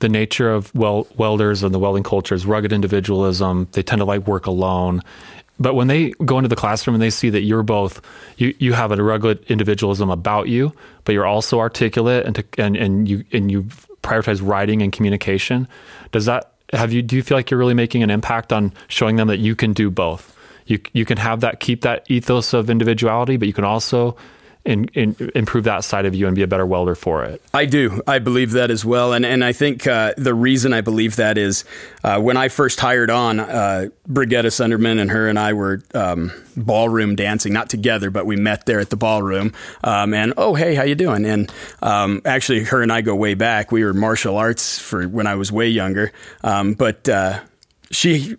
the 0.00 0.08
nature 0.08 0.52
of 0.52 0.74
wel- 0.74 1.06
welders 1.16 1.62
and 1.62 1.72
the 1.72 1.78
welding 1.78 2.02
culture 2.02 2.34
is 2.34 2.44
rugged 2.44 2.72
individualism. 2.72 3.68
They 3.70 3.84
tend 3.84 4.00
to 4.00 4.04
like 4.04 4.26
work 4.26 4.46
alone. 4.46 5.00
But 5.60 5.74
when 5.74 5.86
they 5.86 6.10
go 6.24 6.38
into 6.38 6.48
the 6.48 6.56
classroom 6.56 6.96
and 6.96 7.02
they 7.02 7.10
see 7.10 7.30
that 7.30 7.42
you're 7.42 7.62
both 7.62 8.00
you, 8.36 8.52
you 8.58 8.72
have 8.72 8.90
a 8.90 9.00
rugged 9.00 9.44
individualism 9.48 10.10
about 10.10 10.48
you 10.48 10.72
but 11.04 11.12
you're 11.12 11.26
also 11.26 11.60
articulate 11.60 12.26
and 12.26 12.34
to, 12.34 12.44
and 12.58 12.76
and 12.76 13.08
you 13.08 13.24
and 13.32 13.50
you 13.52 13.62
prioritize 14.02 14.40
writing 14.42 14.82
and 14.82 14.92
communication 14.92 15.68
does 16.10 16.24
that 16.24 16.51
have 16.72 16.92
you 16.92 17.02
do 17.02 17.16
you 17.16 17.22
feel 17.22 17.36
like 17.36 17.50
you're 17.50 17.58
really 17.58 17.74
making 17.74 18.02
an 18.02 18.10
impact 18.10 18.52
on 18.52 18.72
showing 18.88 19.16
them 19.16 19.28
that 19.28 19.38
you 19.38 19.54
can 19.54 19.72
do 19.72 19.90
both? 19.90 20.36
You 20.66 20.80
you 20.92 21.04
can 21.04 21.18
have 21.18 21.40
that 21.40 21.60
keep 21.60 21.82
that 21.82 22.04
ethos 22.08 22.52
of 22.52 22.70
individuality 22.70 23.36
but 23.36 23.48
you 23.48 23.54
can 23.54 23.64
also 23.64 24.16
in, 24.64 24.86
improve 25.34 25.64
that 25.64 25.84
side 25.84 26.06
of 26.06 26.14
you 26.14 26.26
and 26.26 26.36
be 26.36 26.42
a 26.42 26.46
better 26.46 26.66
welder 26.66 26.94
for 26.94 27.24
it. 27.24 27.42
I 27.52 27.66
do. 27.66 28.00
I 28.06 28.20
believe 28.20 28.52
that 28.52 28.70
as 28.70 28.84
well, 28.84 29.12
and 29.12 29.26
and 29.26 29.44
I 29.44 29.52
think 29.52 29.86
uh, 29.86 30.14
the 30.16 30.34
reason 30.34 30.72
I 30.72 30.80
believe 30.80 31.16
that 31.16 31.36
is 31.36 31.64
uh, 32.04 32.20
when 32.20 32.36
I 32.36 32.48
first 32.48 32.78
hired 32.78 33.10
on 33.10 33.40
uh, 33.40 33.86
Brigitta 34.08 34.50
Sunderman 34.50 35.00
and 35.00 35.10
her 35.10 35.28
and 35.28 35.38
I 35.38 35.52
were 35.52 35.82
um, 35.94 36.32
ballroom 36.56 37.16
dancing, 37.16 37.52
not 37.52 37.70
together, 37.70 38.10
but 38.10 38.24
we 38.24 38.36
met 38.36 38.66
there 38.66 38.78
at 38.78 38.90
the 38.90 38.96
ballroom. 38.96 39.52
Um, 39.82 40.14
and 40.14 40.34
oh 40.36 40.54
hey, 40.54 40.74
how 40.74 40.84
you 40.84 40.94
doing? 40.94 41.24
And 41.24 41.52
um, 41.82 42.22
actually, 42.24 42.64
her 42.64 42.82
and 42.82 42.92
I 42.92 43.00
go 43.00 43.16
way 43.16 43.34
back. 43.34 43.72
We 43.72 43.84
were 43.84 43.94
martial 43.94 44.36
arts 44.36 44.78
for 44.78 45.08
when 45.08 45.26
I 45.26 45.34
was 45.34 45.50
way 45.50 45.68
younger, 45.68 46.12
um, 46.44 46.74
but 46.74 47.08
uh, 47.08 47.40
she 47.90 48.36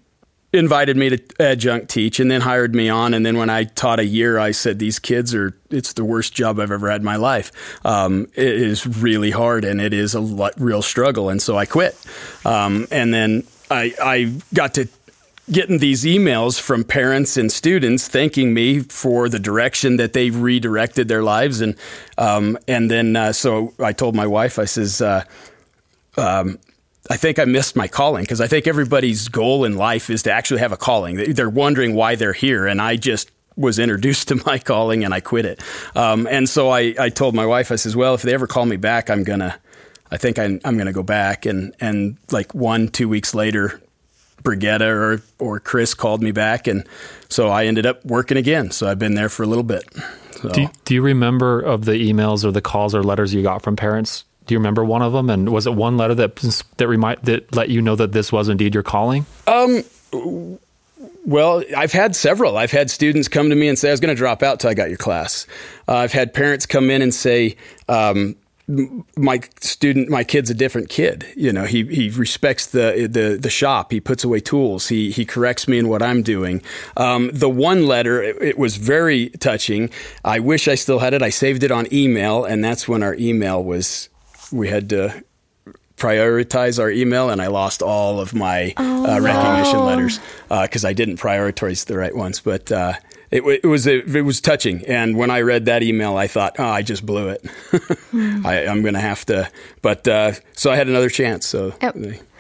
invited 0.54 0.96
me 0.96 1.10
to 1.10 1.20
adjunct 1.40 1.90
teach 1.90 2.20
and 2.20 2.30
then 2.30 2.42
hired 2.42 2.76
me 2.76 2.88
on. 2.88 3.14
And 3.14 3.26
then 3.26 3.38
when 3.38 3.50
I 3.50 3.64
taught 3.64 4.00
a 4.00 4.06
year, 4.06 4.38
I 4.38 4.52
said, 4.52 4.80
These 4.80 5.00
kids 5.00 5.34
are, 5.34 5.58
it's 5.70 5.94
the 5.94 6.06
worst 6.06 6.34
job 6.34 6.60
I've 6.60 6.72
ever 6.72 6.90
had 6.90 7.02
in 7.02 7.06
my 7.06 7.16
life. 7.16 7.52
Um, 7.84 8.28
it 8.36 8.48
is 8.48 8.86
really 8.86 9.32
hard 9.32 9.66
and 9.66 9.82
it 9.82 9.94
is 9.94 10.16
a 10.16 10.52
real 10.58 10.82
struggle. 10.82 11.30
And 11.30 11.42
so 11.42 11.58
I 11.58 11.66
quit. 11.66 11.98
Um, 12.46 12.88
and 12.92 13.14
then 13.14 13.44
I, 13.72 13.94
I 14.02 14.34
got 14.54 14.76
to 14.76 14.88
getting 15.52 15.80
these 15.80 16.06
emails 16.06 16.60
from 16.60 16.86
parents 16.86 17.36
and 17.36 17.52
students 17.52 18.08
thanking 18.08 18.54
me 18.54 18.80
for 18.80 19.28
the 19.28 19.40
direction 19.40 19.98
that 19.98 20.14
they 20.14 20.30
redirected 20.30 21.08
their 21.10 21.24
lives. 21.24 21.60
And, 21.60 21.76
um, 22.18 22.58
and 22.68 22.90
then, 22.90 23.16
uh, 23.16 23.34
so 23.34 23.74
I 23.80 23.92
told 23.92 24.16
my 24.16 24.28
wife, 24.28 24.58
I 24.58 24.66
says, 24.66 25.02
uh, 25.02 25.26
um, 26.16 26.60
I 27.10 27.18
think 27.18 27.38
I 27.38 27.46
missed 27.46 27.76
my 27.76 27.88
calling 27.88 28.24
because 28.24 28.40
I 28.40 28.48
think 28.48 28.66
everybody's 28.66 29.28
goal 29.28 29.66
in 29.66 29.76
life 29.76 30.10
is 30.10 30.24
to 30.24 30.32
actually 30.32 30.62
have 30.62 30.72
a 30.72 30.78
calling. 30.78 31.34
They're 31.34 31.50
wondering 31.50 31.96
why 31.96 32.16
they're 32.16 32.34
here, 32.34 32.66
and 32.66 32.82
I 32.82 32.96
just 32.96 33.30
was 33.56 33.78
introduced 33.78 34.28
to 34.30 34.42
my 34.46 34.58
calling 34.58 35.04
and 35.04 35.14
I 35.14 35.20
quit 35.20 35.46
it. 35.46 35.62
Um, 35.96 36.28
and 36.30 36.48
so 36.48 36.70
I, 36.70 36.96
I 36.98 37.10
told 37.10 37.36
my 37.36 37.46
wife, 37.46 37.72
I 37.72 37.76
says, 37.76 37.96
well, 37.96 38.14
if 38.14 38.22
they 38.22 38.34
ever 38.34 38.48
call 38.48 38.66
me 38.66 38.78
back, 38.78 39.10
I'm 39.10 39.24
gonna, 39.24 39.60
I 40.12 40.18
think 40.18 40.40
I'm, 40.40 40.60
I'm 40.64 40.78
gonna 40.78 40.94
go 40.94 41.04
back. 41.04 41.46
And 41.46 41.76
and 41.80 42.18
like 42.32 42.54
one 42.56 42.88
two 42.88 43.10
weeks 43.10 43.36
later, 43.36 43.82
Brigitta 44.44 44.88
or 44.88 45.22
or 45.40 45.60
Chris 45.60 45.94
called 45.94 46.22
me 46.22 46.32
back, 46.32 46.68
and 46.68 46.88
so 47.28 47.50
I 47.50 47.66
ended 47.66 47.86
up 47.86 48.04
working 48.06 48.38
again. 48.38 48.72
So 48.72 48.88
I've 48.88 49.00
been 49.00 49.16
there 49.16 49.30
for 49.30 49.44
a 49.44 49.48
little 49.48 49.64
bit. 49.64 49.84
So. 50.42 50.50
Do, 50.50 50.68
do 50.84 50.94
you 50.94 51.02
remember 51.02 51.62
of 51.62 51.86
the 51.86 51.94
emails 51.94 52.44
or 52.44 52.52
the 52.52 52.62
calls 52.62 52.94
or 52.94 53.04
letters 53.04 53.34
you 53.34 53.44
got 53.44 53.62
from 53.62 53.78
parents 53.78 54.26
do 54.46 54.54
you 54.54 54.60
remember 54.60 54.84
one 54.84 55.02
of 55.02 55.14
them? 55.14 55.30
And 55.30 55.50
was 55.50 55.68
it 55.68 55.74
one 55.74 55.98
letter 55.98 56.16
that 56.16 56.36
that 56.78 56.88
remind 56.88 57.22
that 57.24 57.56
let 57.56 57.70
you 57.70 57.82
know 57.82 57.96
that 57.96 58.12
this 58.12 58.32
was 58.32 58.50
indeed 58.50 58.74
your 58.74 58.84
calling? 58.84 59.26
Um. 59.48 59.84
Well, 61.26 61.64
I've 61.76 61.94
had 61.94 62.18
several. 62.18 62.58
I've 62.58 62.72
had 62.72 62.92
students 62.92 63.30
come 63.30 63.50
to 63.50 63.56
me 63.56 63.70
and 63.70 63.80
say, 63.80 63.90
"I 63.90 63.92
was 63.92 64.00
going 64.00 64.14
to 64.14 64.18
drop 64.18 64.44
out 64.44 64.60
till 64.60 64.70
I 64.70 64.74
got 64.74 64.90
your 64.90 64.98
class." 64.98 65.48
Uh, 65.88 65.96
I've 65.96 66.12
had 66.12 66.34
parents 66.34 66.66
come 66.66 66.90
in 66.90 67.02
and 67.02 67.14
say, 67.14 67.56
um, 67.88 68.36
my 68.68 69.42
student, 69.60 70.10
my 70.10 70.24
kid's 70.24 70.50
a 70.50 70.54
different 70.54 70.90
kid. 70.90 71.26
You 71.36 71.52
know, 71.52 71.66
he, 71.66 71.84
he 71.86 72.10
respects 72.10 72.68
the, 72.68 73.10
the, 73.12 73.38
the 73.40 73.50
shop. 73.50 73.92
He 73.92 74.00
puts 74.00 74.24
away 74.24 74.40
tools. 74.40 74.88
He, 74.88 75.12
he 75.12 75.26
corrects 75.26 75.68
me 75.68 75.78
in 75.78 75.90
what 75.90 76.02
I'm 76.02 76.24
doing. 76.24 76.62
Um, 76.96 77.30
the 77.34 77.50
one 77.50 77.88
letter, 77.88 78.24
it, 78.24 78.42
it, 78.42 78.58
was 78.58 78.78
very 78.78 79.30
touching. 79.32 79.90
I 80.24 80.40
wish 80.40 80.68
I 80.68 80.76
still 80.76 81.00
had 81.00 81.14
it. 81.14 81.22
I 81.22 81.30
saved 81.30 81.64
it 81.64 81.72
on 81.72 81.94
email, 81.94 82.46
and 82.46 82.64
that's 82.64 82.88
when 82.88 83.04
our 83.04 83.16
email 83.16 83.62
was, 83.62 84.08
we 84.54 84.70
had 84.70 84.90
to 84.90 85.24
prioritize 85.98 86.80
our 86.80 86.90
email, 86.90 87.30
and 87.30 87.42
I 87.42 87.48
lost 87.48 87.82
all 87.82 88.20
of 88.20 88.34
my 88.34 88.74
oh, 88.78 89.06
uh, 89.06 89.20
recognition 89.20 89.80
no. 89.80 89.86
letters 89.86 90.20
because 90.50 90.86
uh, 90.86 90.90
I 90.90 90.94
didn't 90.94 91.18
prioritize 91.18 91.86
the 91.86 91.98
right 91.98 92.16
ones. 92.16 92.40
But 92.40 92.72
uh, 92.72 92.94
it, 93.32 93.44
it, 93.64 93.68
was 93.68 93.88
it 93.88 94.26
was 94.26 94.42
touching, 94.42 94.86
and 94.86 95.18
when 95.18 95.32
I 95.32 95.42
read 95.42 95.66
that 95.66 95.84
email, 95.84 96.18
I 96.18 96.28
thought, 96.28 96.56
oh, 96.60 96.66
I 96.66 96.82
just 96.82 97.06
blew 97.06 97.30
it. 97.30 97.44
mm. 97.44 98.46
I, 98.46 98.64
am 98.64 98.82
going 98.82 98.94
to 98.94 99.00
have 99.00 99.26
to. 99.26 99.50
But 99.82 100.08
uh, 100.08 100.34
so 100.54 100.72
I 100.72 100.76
had 100.76 100.88
another 100.88 101.10
chance. 101.10 101.46
So. 101.46 101.74
Yep. 101.82 101.98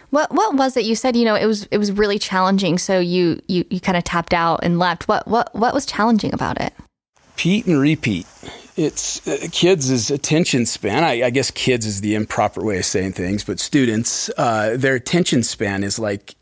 What 0.09 0.31
what 0.31 0.53
was 0.53 0.77
it? 0.77 0.85
You 0.85 0.93
said 0.93 1.15
you 1.15 1.25
know 1.25 1.33
it 1.33 1.47
was 1.47 1.63
it 1.71 1.79
was 1.79 1.91
really 1.91 2.19
challenging. 2.19 2.77
So 2.77 2.99
you 2.99 3.41
you, 3.47 3.65
you 3.71 3.79
kind 3.79 3.97
of 3.97 4.03
tapped 4.03 4.33
out 4.33 4.59
and 4.61 4.77
left. 4.77 5.07
What 5.07 5.27
what 5.27 5.53
what 5.55 5.73
was 5.73 5.87
challenging 5.87 6.35
about 6.35 6.61
it? 6.61 6.71
Pete 7.35 7.65
and 7.65 7.79
repeat 7.79 8.27
it's 8.75 9.27
uh, 9.27 9.47
kids' 9.51 10.09
attention 10.09 10.65
span. 10.65 11.03
I, 11.03 11.23
I, 11.23 11.29
guess 11.29 11.51
kids 11.51 11.85
is 11.85 12.01
the 12.01 12.15
improper 12.15 12.63
way 12.63 12.79
of 12.79 12.85
saying 12.85 13.13
things, 13.13 13.43
but 13.43 13.59
students, 13.59 14.29
uh, 14.37 14.75
their 14.77 14.95
attention 14.95 15.43
span 15.43 15.83
is 15.83 15.99
like 15.99 16.35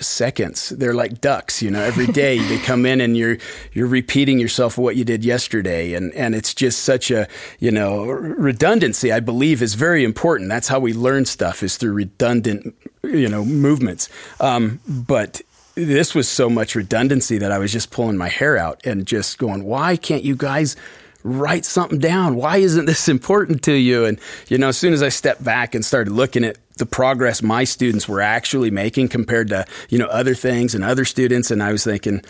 seconds. 0.00 0.70
They're 0.70 0.94
like 0.94 1.20
ducks, 1.20 1.62
you 1.62 1.70
know. 1.70 1.82
Every 1.82 2.06
day 2.06 2.38
they 2.38 2.58
come 2.64 2.86
in 2.86 3.00
and 3.00 3.16
you're 3.16 3.38
you're 3.72 3.86
repeating 3.86 4.38
yourself 4.38 4.78
what 4.78 4.96
you 4.96 5.04
did 5.04 5.24
yesterday, 5.24 5.94
and 5.94 6.12
and 6.14 6.34
it's 6.34 6.54
just 6.54 6.80
such 6.80 7.10
a 7.10 7.28
you 7.58 7.70
know 7.70 8.04
redundancy. 8.04 9.12
I 9.12 9.20
believe 9.20 9.62
is 9.62 9.74
very 9.74 10.04
important. 10.04 10.48
That's 10.48 10.68
how 10.68 10.80
we 10.80 10.92
learn 10.92 11.24
stuff 11.24 11.62
is 11.62 11.76
through 11.76 11.92
redundant 11.92 12.74
you 13.02 13.28
know 13.28 13.44
movements. 13.44 14.08
Um, 14.40 14.80
but 14.86 15.42
this 15.74 16.14
was 16.14 16.28
so 16.28 16.50
much 16.50 16.74
redundancy 16.74 17.38
that 17.38 17.50
I 17.50 17.58
was 17.58 17.72
just 17.72 17.90
pulling 17.90 18.18
my 18.18 18.28
hair 18.28 18.58
out 18.58 18.84
and 18.84 19.06
just 19.06 19.38
going, 19.38 19.64
why 19.64 19.96
can't 19.96 20.22
you 20.22 20.36
guys 20.36 20.76
write 21.22 21.64
something 21.64 21.98
down. 21.98 22.36
Why 22.36 22.58
isn't 22.58 22.86
this 22.86 23.08
important 23.16 23.62
to 23.64 23.72
you? 23.72 24.04
And, 24.04 24.18
you 24.48 24.58
know, 24.58 24.68
as 24.68 24.78
soon 24.78 24.92
as 24.92 25.02
I 25.02 25.08
stepped 25.08 25.42
back 25.42 25.74
and 25.74 25.84
started 25.84 26.12
looking 26.12 26.44
at 26.44 26.58
the 26.76 26.86
progress 26.86 27.42
my 27.42 27.64
students 27.64 28.08
were 28.08 28.20
actually 28.20 28.70
making 28.70 29.08
compared 29.08 29.48
to, 29.48 29.66
you 29.88 29.98
know, 29.98 30.06
other 30.06 30.34
things 30.34 30.74
and 30.74 30.82
other 30.82 31.04
students, 31.04 31.50
and 31.50 31.62
I 31.62 31.72
was 31.72 31.84
thinking, 31.84 32.22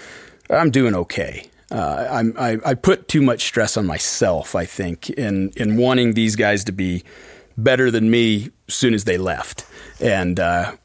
I'm 0.51 0.71
doing 0.71 0.95
okay. 0.95 1.49
Uh, 1.71 2.33
i 2.37 2.59
I, 2.67 2.75
put 2.75 3.09
too 3.09 3.23
much 3.23 3.45
stress 3.45 3.79
on 3.79 3.87
myself, 3.87 4.55
I 4.55 4.67
think, 4.67 5.09
in, 5.09 5.53
in 5.57 5.79
wanting 5.79 6.13
these 6.13 6.37
guys 6.37 6.65
to 6.65 6.73
be 6.73 7.03
better 7.57 7.91
than 7.91 8.11
me 8.11 8.51
as 8.69 8.75
soon 8.75 8.93
as 8.93 9.05
they 9.05 9.17
left. 9.17 9.65
And, 9.99 10.39
uh, 10.39 10.77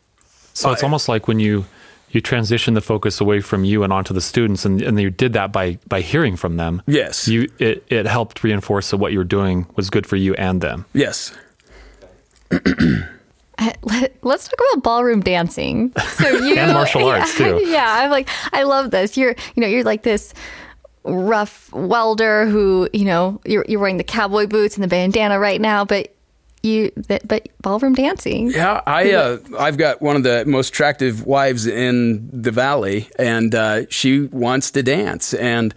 so 0.54 0.72
it's 0.72 0.84
I, 0.84 0.86
almost 0.86 1.10
like 1.10 1.28
when 1.28 1.42
you 1.42 1.66
you 2.12 2.22
transitioned 2.22 2.74
the 2.74 2.82
focus 2.82 3.20
away 3.20 3.42
from 3.42 3.64
you 3.64 3.84
and 3.84 3.92
onto 3.92 4.14
the 4.14 4.22
students 4.22 4.66
and, 4.66 4.82
and 4.82 5.00
you 5.00 5.10
did 5.10 5.34
that 5.34 5.52
by 5.52 5.78
by 5.88 6.02
hearing 6.02 6.36
from 6.36 6.58
them 6.58 6.82
yes 6.88 7.28
you 7.28 7.50
it, 7.60 7.84
it 7.90 8.06
helped 8.06 8.44
reinforce 8.44 8.92
that 8.92 8.98
what 8.98 9.12
you 9.12 9.18
were 9.18 9.24
doing 9.24 9.68
was 9.76 9.90
good 9.90 10.06
for 10.06 10.16
you 10.16 10.34
and 10.36 10.62
them 10.62 10.86
yes 10.94 11.36
Let, 13.82 14.14
us 14.24 14.48
talk 14.48 14.60
about 14.74 14.84
ballroom 14.84 15.22
dancing. 15.22 15.92
So 16.14 16.30
you 16.46 16.56
and 16.56 16.74
martial 16.74 17.06
arts 17.08 17.36
too. 17.36 17.62
Yeah, 17.68 18.02
I'm 18.04 18.12
like, 18.12 18.30
I 18.54 18.64
love 18.64 18.92
this. 18.92 19.18
You're, 19.18 19.36
you 19.56 19.62
know, 19.62 19.68
you're 19.68 19.84
like 19.84 20.04
this 20.04 20.34
rough 21.04 21.72
welder 21.74 22.46
who, 22.46 22.90
you 22.94 23.06
know, 23.06 23.42
you're 23.46 23.66
you're 23.68 23.80
wearing 23.80 23.98
the 23.98 24.04
cowboy 24.04 24.46
boots 24.46 24.76
and 24.76 24.84
the 24.84 24.88
bandana 24.88 25.40
right 25.40 25.60
now, 25.60 25.86
but 25.86 26.14
you 26.64 26.92
but 27.08 27.48
ballroom 27.62 27.94
dancing. 27.94 28.52
Yeah, 28.52 28.82
I 28.86 29.14
uh, 29.14 29.38
I've 29.58 29.78
got 29.78 30.02
one 30.02 30.16
of 30.16 30.24
the 30.24 30.46
most 30.46 30.70
attractive 30.70 31.26
wives 31.26 31.66
in 31.68 32.30
the 32.32 32.52
valley, 32.52 33.10
and 33.18 33.54
uh, 33.54 33.90
she 33.90 34.22
wants 34.22 34.72
to 34.72 34.84
dance, 34.84 35.34
and 35.34 35.74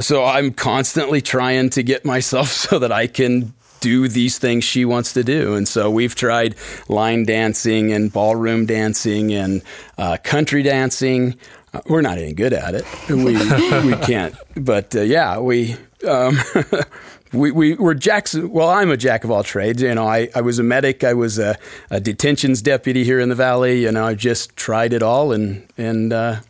so 0.00 0.24
I'm 0.24 0.52
constantly 0.52 1.20
trying 1.22 1.70
to 1.70 1.82
get 1.82 2.04
myself 2.04 2.48
so 2.66 2.78
that 2.78 2.92
I 2.92 3.06
can 3.06 3.54
do 3.80 4.08
these 4.08 4.38
things 4.38 4.64
she 4.64 4.84
wants 4.84 5.12
to 5.12 5.22
do. 5.22 5.54
And 5.54 5.68
so 5.68 5.90
we've 5.90 6.14
tried 6.14 6.56
line 6.88 7.24
dancing 7.24 7.92
and 7.92 8.12
ballroom 8.12 8.66
dancing 8.66 9.32
and 9.32 9.62
uh, 9.98 10.16
country 10.22 10.62
dancing. 10.62 11.38
Uh, 11.72 11.82
we're 11.86 12.00
not 12.00 12.18
any 12.18 12.32
good 12.32 12.52
at 12.52 12.74
it. 12.74 12.84
We 13.08 13.34
we 13.34 13.96
can't. 14.02 14.34
But 14.56 14.94
uh, 14.94 15.02
yeah, 15.02 15.38
we. 15.38 15.76
Um, 16.06 16.38
we, 17.32 17.50
we 17.50 17.74
were 17.74 17.94
jacks. 17.94 18.34
Well, 18.34 18.68
I'm 18.68 18.90
a 18.90 18.96
jack 18.96 19.24
of 19.24 19.30
all 19.30 19.42
trades. 19.42 19.82
You 19.82 19.94
know, 19.94 20.06
I, 20.06 20.28
I 20.34 20.40
was 20.40 20.58
a 20.58 20.62
medic. 20.62 21.04
I 21.04 21.14
was 21.14 21.38
a, 21.38 21.58
a 21.90 22.00
detentions 22.00 22.62
deputy 22.62 23.04
here 23.04 23.20
in 23.20 23.28
the 23.28 23.34
valley. 23.34 23.82
You 23.82 23.92
know, 23.92 24.04
I 24.04 24.14
just 24.14 24.56
tried 24.56 24.92
it 24.92 25.02
all 25.02 25.32
and 25.32 25.66
and. 25.76 26.12
Uh, 26.12 26.40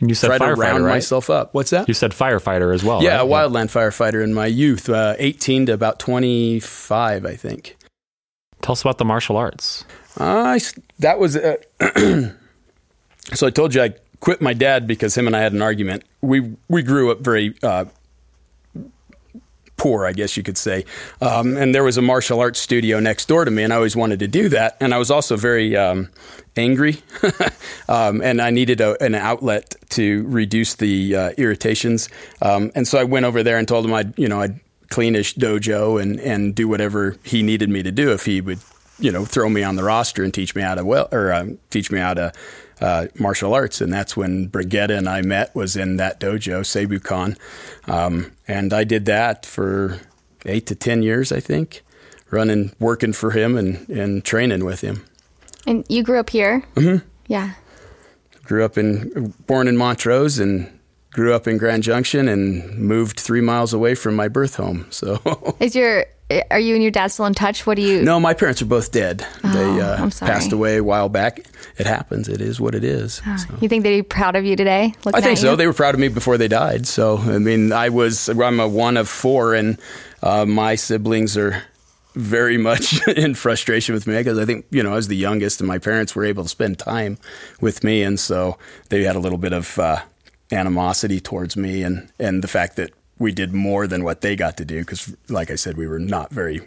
and 0.00 0.08
you 0.08 0.14
said 0.14 0.28
tried 0.28 0.40
firefighter, 0.40 0.54
to 0.54 0.60
round 0.60 0.84
right? 0.84 0.92
myself 0.92 1.28
up. 1.28 1.54
What's 1.54 1.70
that? 1.70 1.88
You 1.88 1.94
said 1.94 2.12
firefighter 2.12 2.72
as 2.72 2.84
well. 2.84 3.02
Yeah, 3.02 3.16
right? 3.16 3.22
a 3.22 3.26
wildland 3.26 3.66
firefighter 3.66 4.22
in 4.22 4.32
my 4.32 4.46
youth, 4.46 4.88
uh, 4.88 5.16
18 5.18 5.66
to 5.66 5.72
about 5.72 5.98
25, 5.98 7.26
I 7.26 7.34
think. 7.34 7.76
Tell 8.62 8.74
us 8.74 8.82
about 8.82 8.98
the 8.98 9.04
martial 9.04 9.36
arts. 9.36 9.84
Uh, 10.16 10.58
that 11.00 11.18
was. 11.18 11.36
Uh, 11.36 11.56
so 13.34 13.46
I 13.46 13.50
told 13.50 13.74
you 13.74 13.82
I 13.82 13.94
quit 14.20 14.40
my 14.40 14.52
dad 14.52 14.86
because 14.86 15.16
him 15.16 15.26
and 15.26 15.34
I 15.34 15.40
had 15.40 15.52
an 15.52 15.62
argument. 15.62 16.04
We 16.20 16.56
we 16.68 16.82
grew 16.82 17.10
up 17.10 17.20
very 17.20 17.54
uh, 17.62 17.86
poor, 19.78 20.04
I 20.04 20.12
guess 20.12 20.36
you 20.36 20.42
could 20.42 20.58
say. 20.58 20.84
Um, 21.22 21.56
and 21.56 21.74
there 21.74 21.84
was 21.84 21.96
a 21.96 22.02
martial 22.02 22.40
arts 22.40 22.60
studio 22.60 23.00
next 23.00 23.26
door 23.26 23.46
to 23.46 23.50
me, 23.50 23.62
and 23.62 23.72
I 23.72 23.76
always 23.76 23.96
wanted 23.96 24.18
to 24.18 24.28
do 24.28 24.50
that. 24.50 24.76
And 24.80 24.92
I 24.92 24.98
was 24.98 25.10
also 25.10 25.36
very 25.36 25.74
um, 25.76 26.10
angry, 26.56 27.02
um, 27.88 28.20
and 28.20 28.42
I 28.42 28.50
needed 28.50 28.80
a, 28.82 29.02
an 29.02 29.14
outlet 29.14 29.74
to 29.90 30.26
reduce 30.28 30.74
the 30.74 31.16
uh, 31.16 31.30
irritations. 31.38 32.10
Um, 32.42 32.70
and 32.74 32.86
so 32.86 32.98
I 32.98 33.04
went 33.04 33.24
over 33.24 33.42
there 33.42 33.56
and 33.56 33.66
told 33.66 33.86
him 33.86 33.94
I'd, 33.94 34.18
you 34.18 34.28
know, 34.28 34.40
I'd 34.40 34.60
clean 34.90 35.14
his 35.14 35.32
dojo 35.32 36.00
and, 36.00 36.20
and 36.20 36.54
do 36.54 36.68
whatever 36.68 37.16
he 37.22 37.42
needed 37.42 37.68
me 37.70 37.82
to 37.82 37.92
do 37.92 38.12
if 38.12 38.24
he 38.24 38.40
would, 38.40 38.58
you 38.98 39.12
know, 39.12 39.24
throw 39.24 39.48
me 39.48 39.62
on 39.62 39.76
the 39.76 39.84
roster 39.84 40.24
and 40.24 40.32
teach 40.32 40.54
me 40.54 40.62
how 40.62 40.74
to 40.74 40.84
well 40.84 41.08
or 41.12 41.32
uh, 41.32 41.46
teach 41.70 41.90
me 41.90 41.98
how 41.98 42.14
to 42.14 42.32
uh, 42.80 43.06
martial 43.18 43.54
arts, 43.54 43.80
and 43.80 43.92
that's 43.92 44.16
when 44.16 44.48
Brigetta 44.48 44.96
and 44.96 45.08
I 45.08 45.22
met. 45.22 45.54
Was 45.54 45.76
in 45.76 45.96
that 45.96 46.20
dojo, 46.20 46.60
Seibukan, 46.60 47.36
um, 47.88 48.32
and 48.46 48.72
I 48.72 48.84
did 48.84 49.04
that 49.06 49.44
for 49.44 50.00
eight 50.44 50.66
to 50.66 50.74
ten 50.74 51.02
years, 51.02 51.32
I 51.32 51.40
think, 51.40 51.82
running, 52.30 52.72
working 52.78 53.12
for 53.12 53.32
him, 53.32 53.56
and 53.56 53.88
and 53.88 54.24
training 54.24 54.64
with 54.64 54.80
him. 54.80 55.04
And 55.66 55.84
you 55.88 56.02
grew 56.02 56.18
up 56.18 56.30
here. 56.30 56.64
Mm-hmm. 56.76 57.06
Yeah. 57.26 57.54
Grew 58.44 58.64
up 58.64 58.78
in, 58.78 59.34
born 59.46 59.68
in 59.68 59.76
Montrose, 59.76 60.38
and 60.38 60.70
grew 61.10 61.34
up 61.34 61.46
in 61.46 61.58
Grand 61.58 61.82
Junction, 61.82 62.28
and 62.28 62.78
moved 62.78 63.20
three 63.20 63.42
miles 63.42 63.74
away 63.74 63.94
from 63.94 64.16
my 64.16 64.28
birth 64.28 64.54
home. 64.54 64.86
So, 64.90 65.56
is 65.60 65.74
your 65.74 66.06
are 66.50 66.60
you 66.60 66.74
and 66.74 66.82
your 66.82 66.90
dad 66.90 67.08
still 67.08 67.24
in 67.26 67.34
touch? 67.34 67.66
What 67.66 67.76
do 67.76 67.82
you? 67.82 68.02
No, 68.02 68.20
my 68.20 68.34
parents 68.34 68.60
are 68.60 68.66
both 68.66 68.92
dead. 68.92 69.26
Oh, 69.44 69.52
they 69.52 69.80
uh, 69.80 70.10
passed 70.20 70.52
away 70.52 70.76
a 70.76 70.84
while 70.84 71.08
back. 71.08 71.40
It 71.78 71.86
happens. 71.86 72.28
It 72.28 72.40
is 72.40 72.60
what 72.60 72.74
it 72.74 72.84
is. 72.84 73.22
Oh, 73.26 73.36
so. 73.36 73.54
You 73.60 73.68
think 73.68 73.82
they'd 73.82 74.00
be 74.00 74.02
proud 74.02 74.36
of 74.36 74.44
you 74.44 74.54
today? 74.54 74.94
I 75.06 75.20
think 75.20 75.38
so. 75.38 75.56
They 75.56 75.66
were 75.66 75.72
proud 75.72 75.94
of 75.94 76.00
me 76.00 76.08
before 76.08 76.36
they 76.36 76.48
died. 76.48 76.86
So 76.86 77.16
I 77.18 77.38
mean, 77.38 77.72
I 77.72 77.88
was 77.88 78.28
I'm 78.28 78.60
a 78.60 78.68
one 78.68 78.96
of 78.96 79.08
four, 79.08 79.54
and 79.54 79.78
uh, 80.22 80.44
my 80.44 80.74
siblings 80.74 81.36
are 81.36 81.62
very 82.14 82.58
much 82.70 83.06
in 83.08 83.34
frustration 83.34 83.94
with 83.94 84.06
me 84.06 84.18
because 84.18 84.38
I 84.38 84.44
think 84.44 84.66
you 84.70 84.82
know 84.82 84.92
I 84.92 84.96
was 84.96 85.08
the 85.08 85.16
youngest, 85.16 85.60
and 85.60 85.68
my 85.68 85.78
parents 85.78 86.14
were 86.14 86.24
able 86.24 86.42
to 86.42 86.48
spend 86.48 86.78
time 86.78 87.16
with 87.60 87.82
me, 87.82 88.02
and 88.02 88.20
so 88.20 88.58
they 88.90 89.02
had 89.04 89.16
a 89.16 89.20
little 89.20 89.38
bit 89.38 89.52
of. 89.52 89.78
Uh, 89.78 90.00
animosity 90.50 91.20
towards 91.20 91.58
me 91.58 91.82
and 91.82 92.10
and 92.18 92.42
the 92.42 92.48
fact 92.48 92.76
that 92.76 92.90
we 93.18 93.32
did 93.32 93.52
more 93.52 93.86
than 93.86 94.04
what 94.04 94.20
they 94.20 94.36
got 94.36 94.56
to 94.58 94.64
do 94.64 94.80
because, 94.80 95.14
like 95.28 95.50
I 95.50 95.56
said, 95.56 95.76
we 95.76 95.86
were 95.86 95.98
not 95.98 96.30
very 96.30 96.60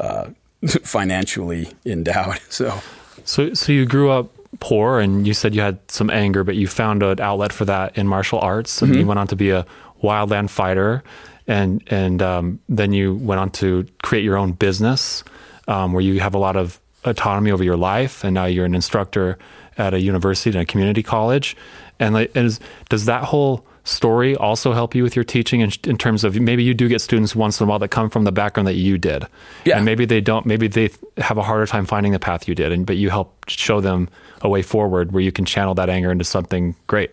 uh, 0.00 0.30
financially 0.66 1.68
endowed. 1.84 2.40
So, 2.48 2.80
so, 3.24 3.54
so 3.54 3.72
you 3.72 3.86
grew 3.86 4.10
up 4.10 4.30
poor, 4.60 5.00
and 5.00 5.26
you 5.26 5.34
said 5.34 5.54
you 5.54 5.60
had 5.60 5.78
some 5.90 6.10
anger, 6.10 6.44
but 6.44 6.54
you 6.54 6.68
found 6.68 7.02
an 7.02 7.20
outlet 7.20 7.52
for 7.52 7.64
that 7.64 7.98
in 7.98 8.06
martial 8.06 8.38
arts, 8.38 8.80
and 8.80 8.92
mm-hmm. 8.92 9.00
you 9.00 9.06
went 9.06 9.18
on 9.18 9.26
to 9.28 9.36
be 9.36 9.50
a 9.50 9.66
wildland 10.02 10.50
fighter, 10.50 11.02
and 11.46 11.82
and 11.88 12.22
um, 12.22 12.60
then 12.68 12.92
you 12.92 13.14
went 13.16 13.40
on 13.40 13.50
to 13.50 13.86
create 14.02 14.24
your 14.24 14.36
own 14.36 14.52
business 14.52 15.24
um, 15.68 15.92
where 15.92 16.02
you 16.02 16.20
have 16.20 16.34
a 16.34 16.38
lot 16.38 16.56
of 16.56 16.78
autonomy 17.04 17.50
over 17.50 17.64
your 17.64 17.76
life, 17.76 18.24
and 18.24 18.34
now 18.34 18.44
you're 18.44 18.64
an 18.64 18.74
instructor 18.74 19.38
at 19.78 19.92
a 19.94 20.00
university 20.00 20.50
and 20.50 20.58
a 20.60 20.64
community 20.64 21.02
college, 21.02 21.56
and, 21.98 22.14
like, 22.14 22.34
is, 22.36 22.60
does 22.88 23.04
that 23.06 23.24
whole 23.24 23.64
story 23.86 24.34
also 24.36 24.72
help 24.72 24.94
you 24.94 25.02
with 25.04 25.14
your 25.14 25.24
teaching 25.24 25.60
in, 25.60 25.70
in, 25.84 25.96
terms 25.96 26.24
of 26.24 26.38
maybe 26.40 26.64
you 26.64 26.74
do 26.74 26.88
get 26.88 27.00
students 27.00 27.36
once 27.36 27.60
in 27.60 27.64
a 27.64 27.70
while 27.70 27.78
that 27.78 27.88
come 27.88 28.10
from 28.10 28.24
the 28.24 28.32
background 28.32 28.66
that 28.66 28.74
you 28.74 28.98
did 28.98 29.24
yeah. 29.64 29.76
and 29.76 29.84
maybe 29.84 30.04
they 30.04 30.20
don't 30.20 30.44
maybe 30.44 30.66
they 30.66 30.90
have 31.18 31.38
a 31.38 31.42
harder 31.42 31.66
time 31.66 31.86
finding 31.86 32.10
the 32.10 32.18
path 32.18 32.48
you 32.48 32.54
did 32.54 32.72
and 32.72 32.84
but 32.84 32.96
you 32.96 33.10
help 33.10 33.32
show 33.48 33.80
them 33.80 34.08
a 34.42 34.48
way 34.48 34.60
forward 34.60 35.12
where 35.12 35.22
you 35.22 35.30
can 35.30 35.44
channel 35.44 35.72
that 35.72 35.88
anger 35.88 36.10
into 36.10 36.24
something 36.24 36.74
great 36.88 37.12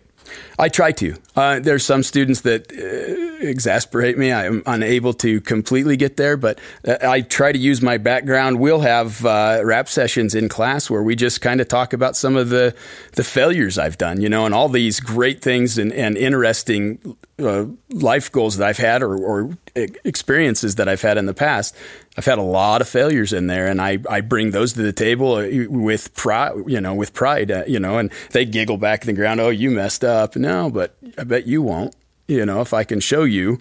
I 0.57 0.69
try 0.69 0.91
to. 0.93 1.15
Uh, 1.35 1.59
there's 1.59 1.85
some 1.85 2.03
students 2.03 2.41
that 2.41 2.71
uh, 2.71 3.47
exasperate 3.47 4.17
me. 4.17 4.31
I'm 4.31 4.61
unable 4.65 5.13
to 5.15 5.41
completely 5.41 5.97
get 5.97 6.17
there, 6.17 6.37
but 6.37 6.59
uh, 6.87 6.97
I 7.01 7.21
try 7.21 7.51
to 7.51 7.57
use 7.57 7.81
my 7.81 7.97
background. 7.97 8.59
We'll 8.59 8.81
have 8.81 9.25
uh, 9.25 9.61
rap 9.63 9.87
sessions 9.87 10.35
in 10.35 10.47
class 10.47 10.89
where 10.89 11.01
we 11.01 11.15
just 11.15 11.41
kind 11.41 11.59
of 11.59 11.67
talk 11.67 11.93
about 11.93 12.15
some 12.15 12.35
of 12.35 12.49
the 12.49 12.75
the 13.13 13.23
failures 13.23 13.77
I've 13.77 13.97
done, 13.97 14.21
you 14.21 14.29
know, 14.29 14.45
and 14.45 14.53
all 14.53 14.69
these 14.69 14.99
great 14.99 15.41
things 15.41 15.77
and, 15.77 15.91
and 15.91 16.17
interesting 16.17 17.17
uh, 17.39 17.65
life 17.89 18.31
goals 18.31 18.57
that 18.57 18.67
I've 18.67 18.77
had 18.77 19.01
or, 19.01 19.17
or, 19.17 19.57
experiences 19.75 20.75
that 20.75 20.87
I've 20.87 21.01
had 21.01 21.17
in 21.17 21.25
the 21.25 21.33
past. 21.33 21.75
I've 22.15 22.25
had 22.25 22.37
a 22.37 22.43
lot 22.43 22.81
of 22.81 22.87
failures 22.87 23.33
in 23.33 23.47
there, 23.47 23.65
and 23.65 23.81
I, 23.81 23.97
I 24.07 24.21
bring 24.21 24.51
those 24.51 24.73
to 24.73 24.83
the 24.83 24.93
table 24.93 25.37
uh, 25.37 25.47
with 25.67 26.13
pride, 26.13 26.51
you 26.67 26.79
know, 26.79 26.93
with 26.93 27.13
pride, 27.13 27.49
uh, 27.49 27.63
you 27.65 27.79
know, 27.79 27.97
and 27.97 28.11
they 28.31 28.45
giggle 28.45 28.77
back 28.77 29.01
in 29.01 29.07
the 29.07 29.13
ground. 29.13 29.39
Oh, 29.39 29.49
you 29.49 29.71
messed 29.71 30.03
up. 30.03 30.35
No, 30.35 30.69
but 30.69 30.95
I 31.23 31.25
bet 31.25 31.47
you 31.47 31.61
won't. 31.61 31.95
You 32.27 32.45
know, 32.45 32.59
if 32.59 32.73
I 32.73 32.83
can 32.83 32.99
show 32.99 33.23
you 33.23 33.59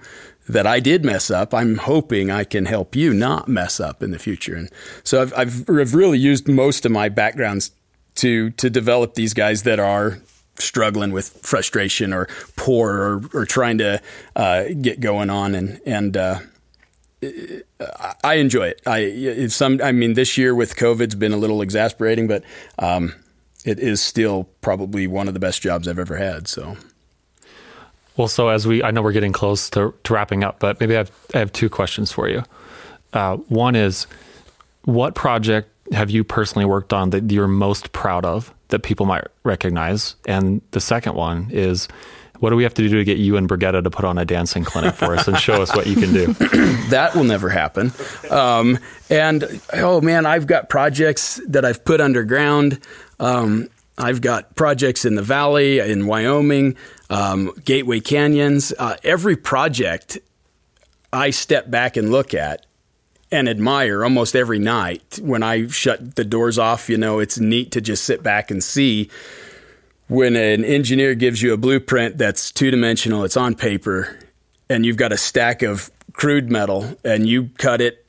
that 0.48 0.66
I 0.66 0.80
did 0.80 1.04
mess 1.04 1.30
up, 1.30 1.54
I'm 1.54 1.76
hoping 1.76 2.28
I 2.28 2.42
can 2.42 2.66
help 2.66 2.96
you 2.96 3.14
not 3.14 3.46
mess 3.46 3.78
up 3.78 4.02
in 4.02 4.10
the 4.10 4.18
future. 4.18 4.56
And 4.56 4.68
so 5.04 5.22
I've, 5.22 5.32
I've, 5.36 5.70
I've 5.70 5.94
really 5.94 6.18
used 6.18 6.48
most 6.48 6.84
of 6.84 6.90
my 6.90 7.08
backgrounds 7.08 7.70
to 8.16 8.50
to 8.50 8.68
develop 8.68 9.14
these 9.14 9.32
guys 9.32 9.62
that 9.62 9.78
are 9.78 10.18
struggling 10.56 11.12
with 11.12 11.28
frustration 11.42 12.12
or 12.12 12.26
poor 12.56 12.90
or, 12.92 13.22
or 13.32 13.46
trying 13.46 13.78
to 13.78 14.02
uh, 14.34 14.64
get 14.80 14.98
going 14.98 15.30
on 15.30 15.54
and 15.54 15.80
and 15.86 16.16
uh, 16.16 16.40
I 18.24 18.34
enjoy 18.34 18.68
it. 18.68 18.82
I 18.86 19.46
some 19.46 19.80
I 19.82 19.92
mean 19.92 20.14
this 20.14 20.36
year 20.36 20.52
with 20.52 20.74
COVID's 20.74 21.14
been 21.14 21.32
a 21.32 21.36
little 21.36 21.62
exasperating, 21.62 22.26
but 22.26 22.42
um, 22.80 23.14
it 23.64 23.78
is 23.78 24.00
still 24.00 24.48
probably 24.62 25.06
one 25.06 25.28
of 25.28 25.34
the 25.34 25.40
best 25.40 25.62
jobs 25.62 25.86
I've 25.86 26.00
ever 26.00 26.16
had. 26.16 26.48
So. 26.48 26.76
Well, 28.16 28.28
so 28.28 28.48
as 28.48 28.66
we, 28.66 28.82
I 28.82 28.90
know 28.90 29.02
we're 29.02 29.12
getting 29.12 29.32
close 29.32 29.70
to, 29.70 29.94
to 30.04 30.14
wrapping 30.14 30.44
up, 30.44 30.58
but 30.58 30.80
maybe 30.80 30.94
I 30.94 30.98
have, 30.98 31.12
I 31.34 31.38
have 31.38 31.52
two 31.52 31.70
questions 31.70 32.12
for 32.12 32.28
you. 32.28 32.44
Uh, 33.12 33.36
one 33.36 33.74
is, 33.74 34.06
what 34.84 35.14
project 35.14 35.68
have 35.92 36.10
you 36.10 36.24
personally 36.24 36.64
worked 36.64 36.92
on 36.92 37.10
that 37.10 37.30
you're 37.30 37.48
most 37.48 37.92
proud 37.92 38.24
of 38.24 38.52
that 38.68 38.82
people 38.82 39.06
might 39.06 39.24
recognize? 39.44 40.16
And 40.26 40.60
the 40.72 40.80
second 40.80 41.14
one 41.14 41.48
is 41.50 41.88
what 42.40 42.50
do 42.50 42.56
we 42.56 42.64
have 42.64 42.74
to 42.74 42.88
do 42.88 42.96
to 42.96 43.04
get 43.04 43.18
you 43.18 43.36
and 43.36 43.48
Brigetta 43.48 43.84
to 43.84 43.90
put 43.90 44.04
on 44.04 44.18
a 44.18 44.24
dancing 44.24 44.64
clinic 44.64 44.94
for 44.94 45.14
us 45.16 45.28
and 45.28 45.38
show 45.38 45.62
us 45.62 45.74
what 45.76 45.86
you 45.86 45.94
can 45.94 46.12
do? 46.12 46.26
that 46.90 47.14
will 47.14 47.24
never 47.24 47.48
happen. 47.48 47.92
Um, 48.30 48.78
and 49.08 49.60
oh 49.74 50.00
man, 50.00 50.26
I've 50.26 50.48
got 50.48 50.68
projects 50.68 51.40
that 51.46 51.64
I've 51.64 51.84
put 51.84 52.00
underground. 52.00 52.80
Um, 53.20 53.68
I've 53.96 54.20
got 54.20 54.56
projects 54.56 55.04
in 55.04 55.14
the 55.14 55.22
valley, 55.22 55.78
in 55.78 56.06
Wyoming, 56.08 56.76
um, 57.12 57.52
Gateway 57.64 58.00
Canyons. 58.00 58.72
Uh, 58.78 58.96
every 59.04 59.36
project 59.36 60.18
I 61.12 61.30
step 61.30 61.70
back 61.70 61.96
and 61.96 62.10
look 62.10 62.32
at 62.32 62.66
and 63.30 63.48
admire 63.48 64.02
almost 64.02 64.34
every 64.34 64.58
night 64.58 65.18
when 65.22 65.42
I 65.42 65.66
shut 65.68 66.16
the 66.16 66.24
doors 66.24 66.58
off. 66.58 66.88
You 66.88 66.96
know, 66.96 67.18
it's 67.18 67.38
neat 67.38 67.70
to 67.72 67.80
just 67.80 68.04
sit 68.04 68.22
back 68.22 68.50
and 68.50 68.64
see 68.64 69.10
when 70.08 70.36
an 70.36 70.64
engineer 70.64 71.14
gives 71.14 71.42
you 71.42 71.52
a 71.52 71.56
blueprint 71.56 72.18
that's 72.18 72.50
two 72.50 72.70
dimensional, 72.70 73.24
it's 73.24 73.36
on 73.36 73.54
paper, 73.54 74.18
and 74.68 74.84
you've 74.84 74.96
got 74.96 75.12
a 75.12 75.16
stack 75.16 75.62
of 75.62 75.90
crude 76.12 76.50
metal 76.50 76.96
and 77.04 77.26
you 77.26 77.50
cut 77.58 77.80
it, 77.80 78.06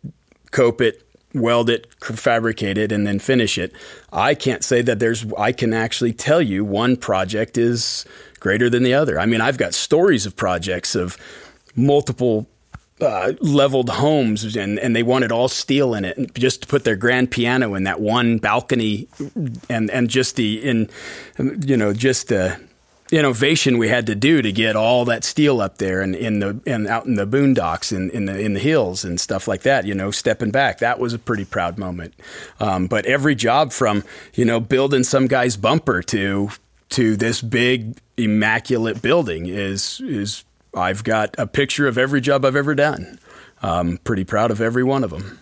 cope 0.52 0.82
it, 0.82 1.03
weld 1.34 1.69
it, 1.69 1.88
fabricate 2.02 2.78
it, 2.78 2.91
and 2.91 3.06
then 3.06 3.19
finish 3.19 3.58
it. 3.58 3.74
I 4.12 4.36
can't 4.36 4.63
say 4.63 4.82
that 4.84 5.00
there's, 5.00 5.26
I 5.38 5.52
can 5.52 5.74
actually 5.74 6.13
tell 6.13 6.41
you 6.41 6.63
one 6.63 6.96
project 6.96 7.58
is 7.58 8.06
greater 8.39 8.69
than 8.69 8.84
the 8.84 8.93
other. 8.93 9.19
I 9.19 9.26
mean, 9.26 9.41
I've 9.41 9.58
got 9.58 9.74
stories 9.74 10.26
of 10.26 10.36
projects 10.36 10.96
of 10.96 11.17
multiple 11.76 12.48
uh, 13.02 13.34
leveled 13.41 13.89
homes 13.89 14.56
and, 14.56 14.80
and 14.80 14.96
they 14.96 15.04
wanted 15.04 15.32
all 15.32 15.48
steel 15.48 15.93
in 15.93 16.06
it 16.06 16.34
just 16.36 16.62
to 16.62 16.67
put 16.67 16.84
their 16.84 16.96
grand 16.96 17.32
piano 17.32 17.74
in 17.74 17.84
that 17.84 18.00
one 18.00 18.38
balcony 18.38 19.08
and, 19.69 19.89
and 19.89 20.10
just 20.10 20.36
the 20.36 20.63
in 20.63 20.89
you 21.65 21.76
know 21.76 21.91
just 21.91 22.30
the 22.30 22.58
innovation 23.13 23.78
we 23.78 23.89
had 23.89 24.08
to 24.08 24.15
do 24.15 24.41
to 24.41 24.52
get 24.52 24.76
all 24.76 25.06
that 25.06 25.23
steel 25.23 25.62
up 25.62 25.78
there 25.78 26.02
and 26.02 26.15
in 26.15 26.39
the 26.39 26.60
and 26.65 26.88
out 26.88 27.06
in 27.06 27.13
the 27.13 27.28
boondocks 27.28 27.95
and 27.95 28.10
in 28.10 28.26
the 28.26 28.39
in 28.39 28.54
the 28.54 28.60
hills 28.60 29.06
and 29.06 29.19
stuff 29.19 29.47
like 29.47 29.62
that 29.62 29.86
you 29.86 29.93
know 29.93 30.10
stepping 30.10 30.49
back 30.49 30.80
that 30.80 30.99
was 30.99 31.13
a 31.13 31.19
pretty 31.19 31.45
proud 31.45 31.78
moment 31.78 32.13
um, 32.60 32.88
but 32.88 33.06
every 33.06 33.36
job 33.36 33.71
from 33.71 34.04
you 34.34 34.43
know 34.43 34.60
building 34.60 35.04
some 35.04 35.28
guy's 35.28 35.56
bumper 35.56 36.02
to 36.02 36.49
to 36.89 37.15
this 37.15 37.41
big 37.41 37.97
immaculate 38.17 39.02
building 39.02 39.45
is 39.45 40.02
is 40.02 40.43
I've 40.76 41.04
got 41.04 41.36
a 41.38 41.45
picture 41.45 41.88
of 41.88 41.97
every 41.97 42.19
job 42.19 42.45
I've 42.45 42.56
ever 42.56 42.73
done. 42.73 43.19
I'm 43.62 43.97
pretty 43.99 44.23
proud 44.23 44.49
of 44.49 44.60
every 44.60 44.84
one 44.84 45.04
of 45.04 45.12
them. 45.12 45.39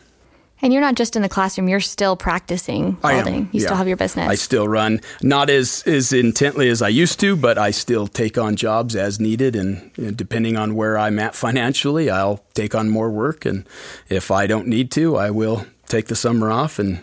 And 0.62 0.72
you're 0.72 0.82
not 0.82 0.96
just 0.96 1.16
in 1.16 1.22
the 1.22 1.30
classroom; 1.30 1.68
you're 1.68 1.80
still 1.80 2.16
practicing 2.16 2.98
welding. 3.02 3.50
You 3.52 3.60
yeah. 3.60 3.68
still 3.68 3.78
have 3.78 3.88
your 3.88 3.98
business. 3.98 4.30
I 4.30 4.36
still 4.36 4.68
run, 4.68 5.02
not 5.22 5.50
as 5.50 5.84
as 5.86 6.14
intently 6.14 6.70
as 6.70 6.82
I 6.82 6.90
used 6.90 7.20
to, 7.22 7.36
but 7.36 7.58
I 7.58 7.72
still 7.72 8.08
take 8.08 8.38
on 8.38 8.56
jobs 8.56 8.96
as 8.96 9.20
needed, 9.20 9.56
and 9.56 9.92
you 9.98 10.06
know, 10.06 10.12
depending 10.12 10.58
on 10.58 10.76
where 10.76 10.98
I'm 10.98 11.20
at 11.20 11.36
financially, 11.36 12.10
I'll 12.10 12.44
take 12.54 12.76
on 12.76 12.90
more 12.90 13.10
work. 13.10 13.46
And 13.46 13.68
if 14.10 14.32
I 14.32 14.48
don't 14.48 14.68
need 14.68 14.92
to, 14.92 15.16
I 15.16 15.32
will 15.32 15.66
take 15.88 16.08
the 16.08 16.16
summer 16.16 16.52
off 16.52 16.80
and 16.80 17.02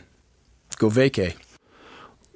go 0.77 0.88
vacay. 0.88 1.37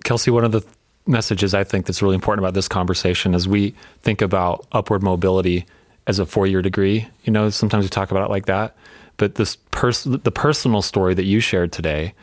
Kelsey, 0.04 0.30
one 0.30 0.44
of 0.44 0.52
the 0.52 0.62
messages 1.06 1.54
I 1.54 1.64
think 1.64 1.87
that's 1.87 2.02
really 2.02 2.14
important 2.14 2.44
about 2.44 2.54
this 2.54 2.68
conversation 2.68 3.35
as 3.35 3.48
we 3.48 3.74
think 4.02 4.20
about 4.20 4.66
upward 4.72 5.02
mobility 5.02 5.66
as 6.06 6.18
a 6.18 6.26
four 6.26 6.46
year 6.46 6.62
degree. 6.62 7.08
You 7.24 7.32
know, 7.32 7.50
sometimes 7.50 7.85
we 7.85 7.88
talk 7.88 8.11
about 8.11 8.24
it 8.24 8.30
like 8.30 8.46
that, 8.46 8.76
but 9.16 9.37
this 9.37 9.57
pers- 9.70 10.05
the 10.05 10.33
personal 10.33 10.83
story 10.83 11.14
that 11.14 11.25
you 11.25 11.40
shared 11.40 11.72
today, 11.72 12.14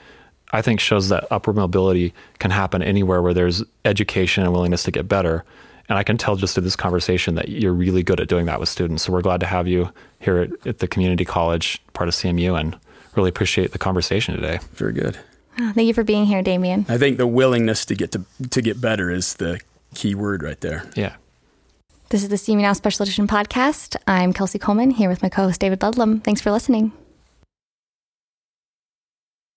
I 0.52 0.62
think 0.62 0.80
shows 0.80 1.10
that 1.10 1.28
upward 1.32 1.56
mobility 1.56 2.14
can 2.40 2.52
happen 2.52 2.82
anywhere 2.82 3.22
where 3.22 3.34
there's 3.34 3.64
education 3.86 4.44
and 4.44 4.52
willingness 4.52 4.84
to 4.84 4.92
get 4.92 5.08
better. 5.08 5.46
And 5.88 5.98
I 5.98 6.04
can 6.04 6.18
tell 6.18 6.36
just 6.36 6.54
through 6.54 6.64
this 6.64 6.76
conversation 6.76 7.36
that 7.36 7.50
you're 7.50 7.74
really 7.74 8.04
good 8.04 8.20
at 8.20 8.28
doing 8.28 8.46
that 8.46 8.60
with 8.60 8.70
students. 8.70 9.04
So 9.04 9.12
we're 9.12 9.22
glad 9.22 9.40
to 9.40 9.48
have 9.48 9.68
you 9.68 9.92
here 10.20 10.38
at, 10.38 10.68
at 10.68 10.80
the 10.80 10.88
community 10.88 11.26
college, 11.26 11.82
part 11.94 12.08
of 12.08 12.16
CMU, 12.16 12.60
and 12.60 12.78
really 13.16 13.30
appreciate 13.30 13.72
the 13.72 13.80
conversation 13.80 14.36
today. 14.36 14.60
Very 14.74 14.94
good. 14.94 15.18
Oh, 15.60 15.72
thank 15.74 15.88
you 15.88 15.94
for 15.94 16.04
being 16.04 16.26
here, 16.26 16.42
Damien. 16.42 16.86
I 16.88 16.98
think 16.98 17.18
the 17.18 17.28
willingness 17.28 17.86
to 17.86 17.96
get 17.96 18.12
to 18.14 18.24
to 18.50 18.62
get 18.62 18.80
better 18.80 19.10
is 19.10 19.36
the 19.36 19.60
key 19.94 20.16
word 20.16 20.44
right 20.44 20.60
there. 20.62 20.90
Yeah. 20.96 21.16
This 22.10 22.24
is 22.24 22.30
the 22.30 22.38
CMU 22.38 22.62
Now 22.62 22.74
Special 22.74 23.04
Edition 23.04 23.28
podcast. 23.28 23.96
I'm 24.08 24.34
Kelsey 24.34 24.58
Coleman 24.58 24.90
here 24.90 25.10
with 25.10 25.22
my 25.22 25.30
co 25.30 25.44
host 25.44 25.62
David 25.62 25.84
Ludlam. 25.84 26.22
Thanks 26.22 26.42
for 26.42 26.50
listening. 26.50 26.92